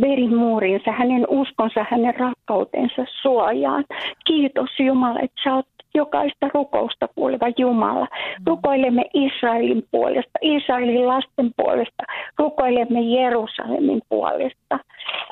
verimuurinsa, 0.00 0.92
hänen 0.92 1.26
uskonsa, 1.28 1.86
hänen 1.90 2.14
rakkautensa 2.14 3.04
suojaan. 3.22 3.84
Kiitos 4.26 4.70
Jumala, 4.78 5.20
että 5.20 5.40
sä 5.44 5.54
oot 5.54 5.66
jokaista 5.94 6.48
rukousta 6.54 7.08
kuuleva 7.14 7.46
Jumala. 7.58 8.08
Rukoilemme 8.46 9.04
Israelin 9.14 9.84
puolesta, 9.90 10.38
Israelin 10.42 11.06
lasten 11.06 11.50
puolesta, 11.56 12.02
rukoilemme 12.38 13.00
Jerusalemin 13.00 14.02
puolesta. 14.08 14.78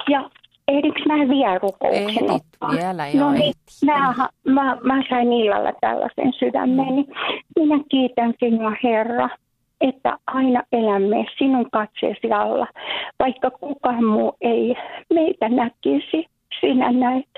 Ja 0.09 0.31
ehdikö 0.69 1.01
mä 1.07 1.15
vielä 1.15 1.59
rukouksen 1.59 2.09
Ehdit 2.09 2.31
ottaa? 2.31 2.71
vielä, 2.71 3.09
joo, 3.09 3.25
no 3.25 3.33
niin, 3.33 3.55
mä, 3.85 4.15
mä, 4.45 4.77
mä 4.83 5.03
sain 5.11 5.33
illalla 5.33 5.73
tällaisen 5.81 6.33
sydämeni. 6.39 7.05
Minä 7.57 7.81
kiitän 7.89 8.35
sinua 8.39 8.73
Herra, 8.85 9.29
että 9.81 10.19
aina 10.27 10.63
elämme 10.73 11.27
sinun 11.39 11.71
katseesi 11.73 12.33
alla, 12.33 12.67
vaikka 13.19 13.51
kukaan 13.51 14.05
muu 14.05 14.37
ei 14.41 14.77
meitä 15.15 15.49
näkisi. 15.49 16.27
Sinä 16.61 16.93
näet. 16.93 17.29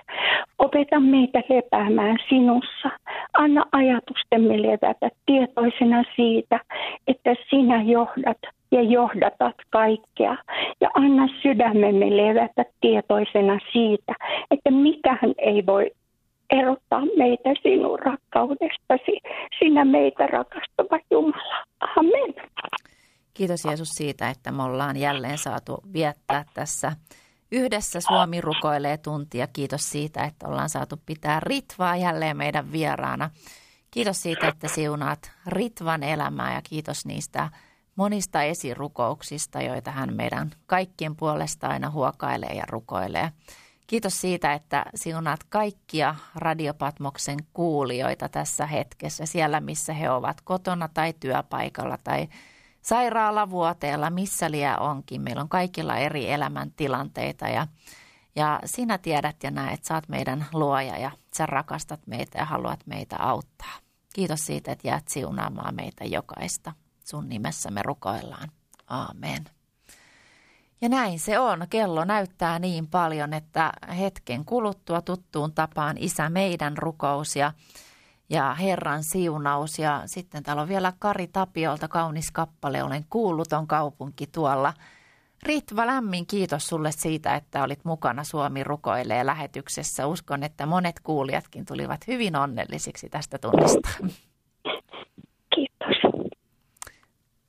Opeta 0.58 1.00
meitä 1.00 1.42
lepäämään 1.48 2.16
sinussa. 2.28 2.90
Anna 3.32 3.64
ajatustemme 3.72 4.62
levätä 4.62 5.10
tietoisena 5.26 6.04
siitä, 6.16 6.60
että 7.06 7.34
sinä 7.50 7.82
johdat 7.82 8.38
ja 8.72 8.82
johdatat 8.82 9.54
kaikkea. 9.70 10.36
Ja 10.80 10.90
anna 10.94 11.28
sydämemme 11.42 12.16
levätä 12.16 12.64
tietoisena 12.80 13.58
siitä, 13.72 14.14
että 14.50 14.70
mikään 14.70 15.34
ei 15.38 15.66
voi 15.66 15.90
erottaa 16.50 17.02
meitä 17.16 17.50
sinun 17.62 17.98
rakkaudestasi. 17.98 19.20
Sinä 19.58 19.84
meitä 19.84 20.26
rakastava 20.26 20.98
Jumala. 21.10 21.64
Amen. 21.96 22.34
Kiitos 23.34 23.64
Jeesus 23.64 23.88
siitä, 23.88 24.30
että 24.30 24.52
me 24.52 24.62
ollaan 24.62 24.96
jälleen 24.96 25.38
saatu 25.38 25.78
viettää 25.92 26.44
tässä 26.54 26.92
yhdessä 27.52 28.00
Suomi 28.00 28.40
rukoilee 28.40 28.96
tuntia. 28.96 29.46
Kiitos 29.46 29.90
siitä, 29.90 30.24
että 30.24 30.48
ollaan 30.48 30.68
saatu 30.68 30.96
pitää 31.06 31.40
Ritvaa 31.40 31.96
jälleen 31.96 32.36
meidän 32.36 32.72
vieraana. 32.72 33.30
Kiitos 33.90 34.22
siitä, 34.22 34.48
että 34.48 34.68
siunaat 34.68 35.32
Ritvan 35.46 36.02
elämää 36.02 36.54
ja 36.54 36.60
kiitos 36.62 37.06
niistä 37.06 37.48
monista 37.96 38.42
esirukouksista, 38.42 39.62
joita 39.62 39.90
hän 39.90 40.14
meidän 40.14 40.50
kaikkien 40.66 41.16
puolesta 41.16 41.68
aina 41.68 41.90
huokailee 41.90 42.52
ja 42.54 42.64
rukoilee. 42.68 43.32
Kiitos 43.90 44.20
siitä, 44.20 44.52
että 44.52 44.84
siunaat 44.94 45.44
kaikkia 45.44 46.14
Radiopatmoksen 46.34 47.38
kuulijoita 47.52 48.28
tässä 48.28 48.66
hetkessä, 48.66 49.26
siellä 49.26 49.60
missä 49.60 49.92
he 49.92 50.10
ovat 50.10 50.40
kotona 50.40 50.88
tai 50.88 51.14
työpaikalla 51.20 51.98
tai 52.04 52.28
sairaalavuoteella, 52.82 54.10
missä 54.10 54.50
liian 54.50 54.78
onkin. 54.78 55.22
Meillä 55.22 55.42
on 55.42 55.48
kaikilla 55.48 55.96
eri 55.96 56.30
elämäntilanteita 56.30 57.48
ja, 57.48 57.66
ja 58.36 58.60
sinä 58.64 58.98
tiedät 58.98 59.36
ja 59.42 59.50
näet, 59.50 59.84
sä 59.84 59.94
oot 59.94 60.08
meidän 60.08 60.46
luoja 60.52 60.98
ja 60.98 61.10
sä 61.36 61.46
rakastat 61.46 62.06
meitä 62.06 62.38
ja 62.38 62.44
haluat 62.44 62.80
meitä 62.86 63.16
auttaa. 63.18 63.74
Kiitos 64.14 64.40
siitä, 64.40 64.72
että 64.72 64.88
jäät 64.88 65.08
siunaamaan 65.08 65.74
meitä 65.74 66.04
jokaista. 66.04 66.72
Sun 67.04 67.28
nimessä 67.28 67.70
me 67.70 67.82
rukoillaan. 67.82 68.48
Aamen. 68.86 69.59
Ja 70.80 70.88
näin 70.88 71.18
se 71.18 71.38
on. 71.38 71.66
Kello 71.70 72.04
näyttää 72.04 72.58
niin 72.58 72.86
paljon, 72.86 73.32
että 73.32 73.72
hetken 73.98 74.44
kuluttua 74.44 75.02
tuttuun 75.02 75.52
tapaan 75.52 75.96
Isä 75.98 76.30
meidän 76.30 76.78
rukous 76.78 77.36
ja, 77.36 77.52
ja 78.30 78.54
Herran 78.54 79.04
siunaus. 79.04 79.78
Ja 79.78 80.02
sitten 80.06 80.42
täällä 80.42 80.62
on 80.62 80.68
vielä 80.68 80.92
Kari 80.98 81.26
Tapiolta 81.26 81.88
kaunis 81.88 82.30
kappale, 82.30 82.82
olen 82.82 83.04
kuulluton 83.10 83.66
kaupunki 83.66 84.26
tuolla. 84.26 84.74
Ritva, 85.42 85.86
lämmin 85.86 86.26
kiitos 86.26 86.66
sulle 86.66 86.92
siitä, 86.92 87.34
että 87.34 87.62
olit 87.62 87.84
mukana 87.84 88.24
Suomi 88.24 88.64
rukoilee 88.64 89.26
lähetyksessä. 89.26 90.06
Uskon, 90.06 90.42
että 90.42 90.66
monet 90.66 91.00
kuulijatkin 91.00 91.64
tulivat 91.64 92.06
hyvin 92.06 92.36
onnellisiksi 92.36 93.08
tästä 93.08 93.38
tunnista. 93.38 93.88
Kiitos. 95.54 96.26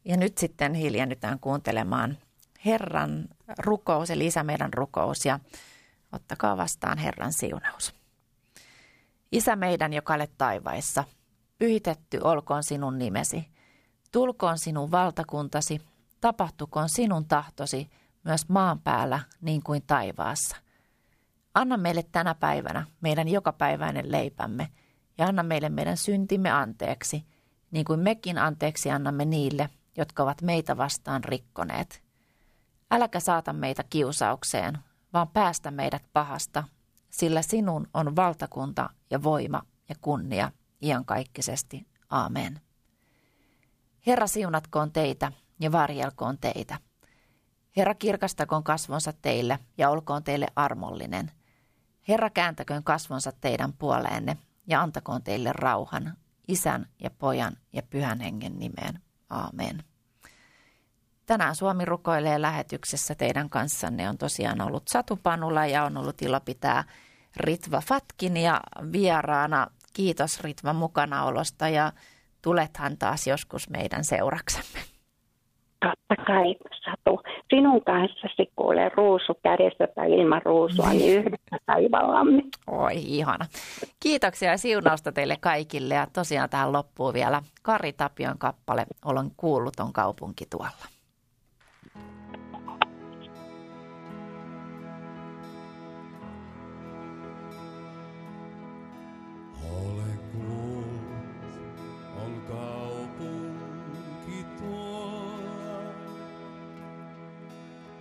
Ja 0.06 0.18
nyt 0.18 0.38
sitten 0.38 0.74
hiljennytään 0.74 1.40
kuuntelemaan 1.40 2.18
Herran 2.66 3.28
rukous, 3.58 4.10
eli 4.10 4.26
Isä 4.26 4.44
meidän 4.44 4.74
rukous, 4.74 5.26
ja 5.26 5.40
ottakaa 6.12 6.58
vastaan 6.58 6.98
Herran 6.98 7.34
siunaus. 7.34 7.94
Isä 9.32 9.56
meidän, 9.56 9.94
joka 9.94 10.14
olet 10.14 10.32
taivaissa, 10.38 11.04
pyhitetty 11.58 12.20
olkoon 12.24 12.64
sinun 12.64 12.98
nimesi. 12.98 13.46
Tulkoon 14.12 14.60
sinun 14.60 14.92
valtakuntasi, 14.92 15.82
tapahtukoon 16.22 16.90
sinun 16.90 17.26
tahtosi, 17.26 17.90
myös 18.24 18.50
maan 18.50 18.80
päällä 18.80 19.20
niin 19.42 19.64
kuin 19.64 19.84
taivaassa. 19.88 20.56
Anna 21.54 21.78
meille 21.78 22.04
tänä 22.12 22.36
päivänä 22.36 22.86
meidän 23.02 23.28
jokapäiväinen 23.28 24.12
leipämme 24.12 24.70
ja 25.18 25.26
anna 25.28 25.44
meille 25.44 25.70
meidän 25.70 25.98
syntimme 25.98 26.52
anteeksi, 26.52 27.26
niin 27.72 27.86
kuin 27.86 28.00
mekin 28.00 28.38
anteeksi 28.38 28.92
annamme 28.92 29.26
niille, 29.26 29.70
jotka 29.98 30.24
ovat 30.24 30.42
meitä 30.42 30.78
vastaan 30.78 31.24
rikkoneet. 31.24 32.11
Äläkä 32.92 33.20
saata 33.20 33.54
meitä 33.54 33.84
kiusaukseen, 33.84 34.78
vaan 35.14 35.28
päästä 35.28 35.72
meidät 35.72 36.04
pahasta, 36.14 36.64
sillä 37.10 37.42
sinun 37.42 37.88
on 37.94 38.16
valtakunta 38.16 38.90
ja 39.10 39.24
voima 39.24 39.62
ja 39.90 39.96
kunnia 40.02 40.52
iankaikkisesti. 40.82 41.88
Amen. 42.10 42.62
Herra 44.08 44.28
siunatkoon 44.28 44.92
teitä 44.92 45.32
ja 45.60 45.72
varjelkoon 45.72 46.38
teitä. 46.38 46.78
Herra 47.78 47.96
kirkastakoon 47.96 48.64
kasvonsa 48.64 49.14
teille 49.22 49.60
ja 49.78 49.90
olkoon 49.90 50.24
teille 50.24 50.48
armollinen. 50.56 51.32
Herra 52.08 52.30
kääntäköön 52.30 52.84
kasvonsa 52.84 53.32
teidän 53.42 53.74
puoleenne 53.74 54.38
ja 54.68 54.82
antakoon 54.82 55.24
teille 55.24 55.54
rauhan, 55.54 56.18
isän 56.48 56.86
ja 57.04 57.10
pojan 57.10 57.58
ja 57.74 57.82
pyhän 57.84 58.20
hengen 58.20 58.60
nimeen. 58.60 59.00
Amen. 59.30 59.91
Tänään 61.26 61.56
Suomi 61.56 61.86
rukoilee 61.86 62.42
lähetyksessä 62.42 63.16
teidän 63.16 63.50
kanssanne 63.50 64.10
on 64.10 64.18
tosiaan 64.18 64.62
ollut 64.62 64.88
Satu 64.88 65.20
Panula 65.24 65.66
ja 65.66 65.84
on 65.84 65.98
ollut 65.98 66.22
ilo 66.22 66.40
pitää 66.46 66.84
Ritva 67.38 67.82
Fatkin 67.82 68.38
ja 68.38 68.62
vieraana. 68.92 69.68
Kiitos 69.94 70.42
Ritva 70.42 70.74
mukanaolosta 70.74 71.70
ja 71.70 71.92
tulethan 72.42 72.98
taas 72.98 73.28
joskus 73.28 73.70
meidän 73.70 74.04
seuraksemme. 74.04 74.80
Totta 75.80 76.24
kai, 76.26 76.56
Satu. 76.86 77.22
Sinun 77.50 77.84
kanssasi 77.84 78.52
kuulee 78.56 78.92
ruusu 78.98 79.34
kädessä 79.44 79.88
tai 79.96 80.12
ilman 80.12 80.42
ruusua, 80.46 80.90
niin 80.90 81.20
yhdessä 81.20 81.58
taivallamme. 81.66 82.42
Oi, 82.68 82.94
ihana. 82.96 83.46
Kiitoksia 84.00 84.52
ja 84.52 84.58
siunausta 84.58 85.12
teille 85.12 85.38
kaikille. 85.40 85.94
Ja 85.94 86.08
tosiaan 86.14 86.50
tähän 86.50 86.74
loppuu 86.74 87.14
vielä 87.14 87.42
Kari 87.62 87.94
Tapion 87.94 88.38
kappale 88.38 88.86
Olen 89.06 89.32
kuulluton 89.38 89.94
kaupunki 89.94 90.46
tuolla. 90.50 91.01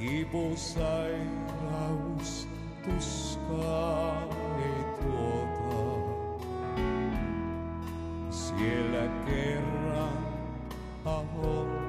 tibus 0.00 0.76
aeraus 0.76 2.48
tuscae 2.84 4.24
tota. 5.00 5.80
Siellä 8.30 9.04
kerran 9.26 10.26
avulla. 11.04 11.79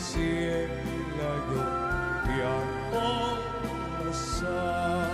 Tiedän 0.00 0.12
siellä 0.12 1.34
jo 1.52 1.62
pian 2.26 2.68
olla 2.92 4.12
saa. 4.12 5.10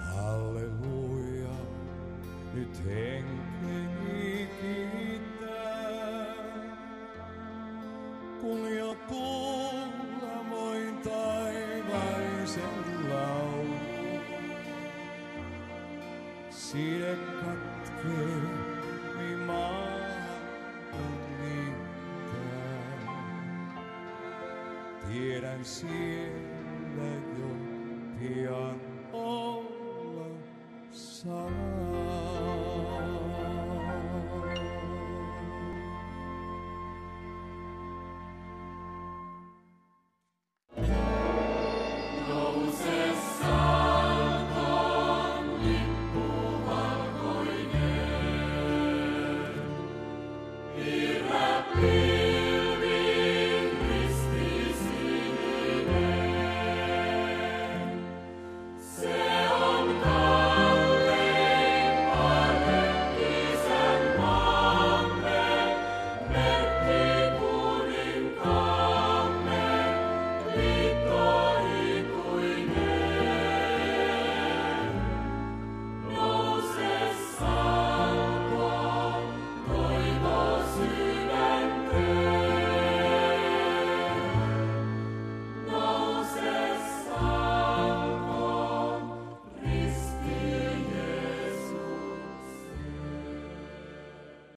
Halleluja, 0.00 1.56
nyt 2.54 2.84
henkeni 2.84 3.05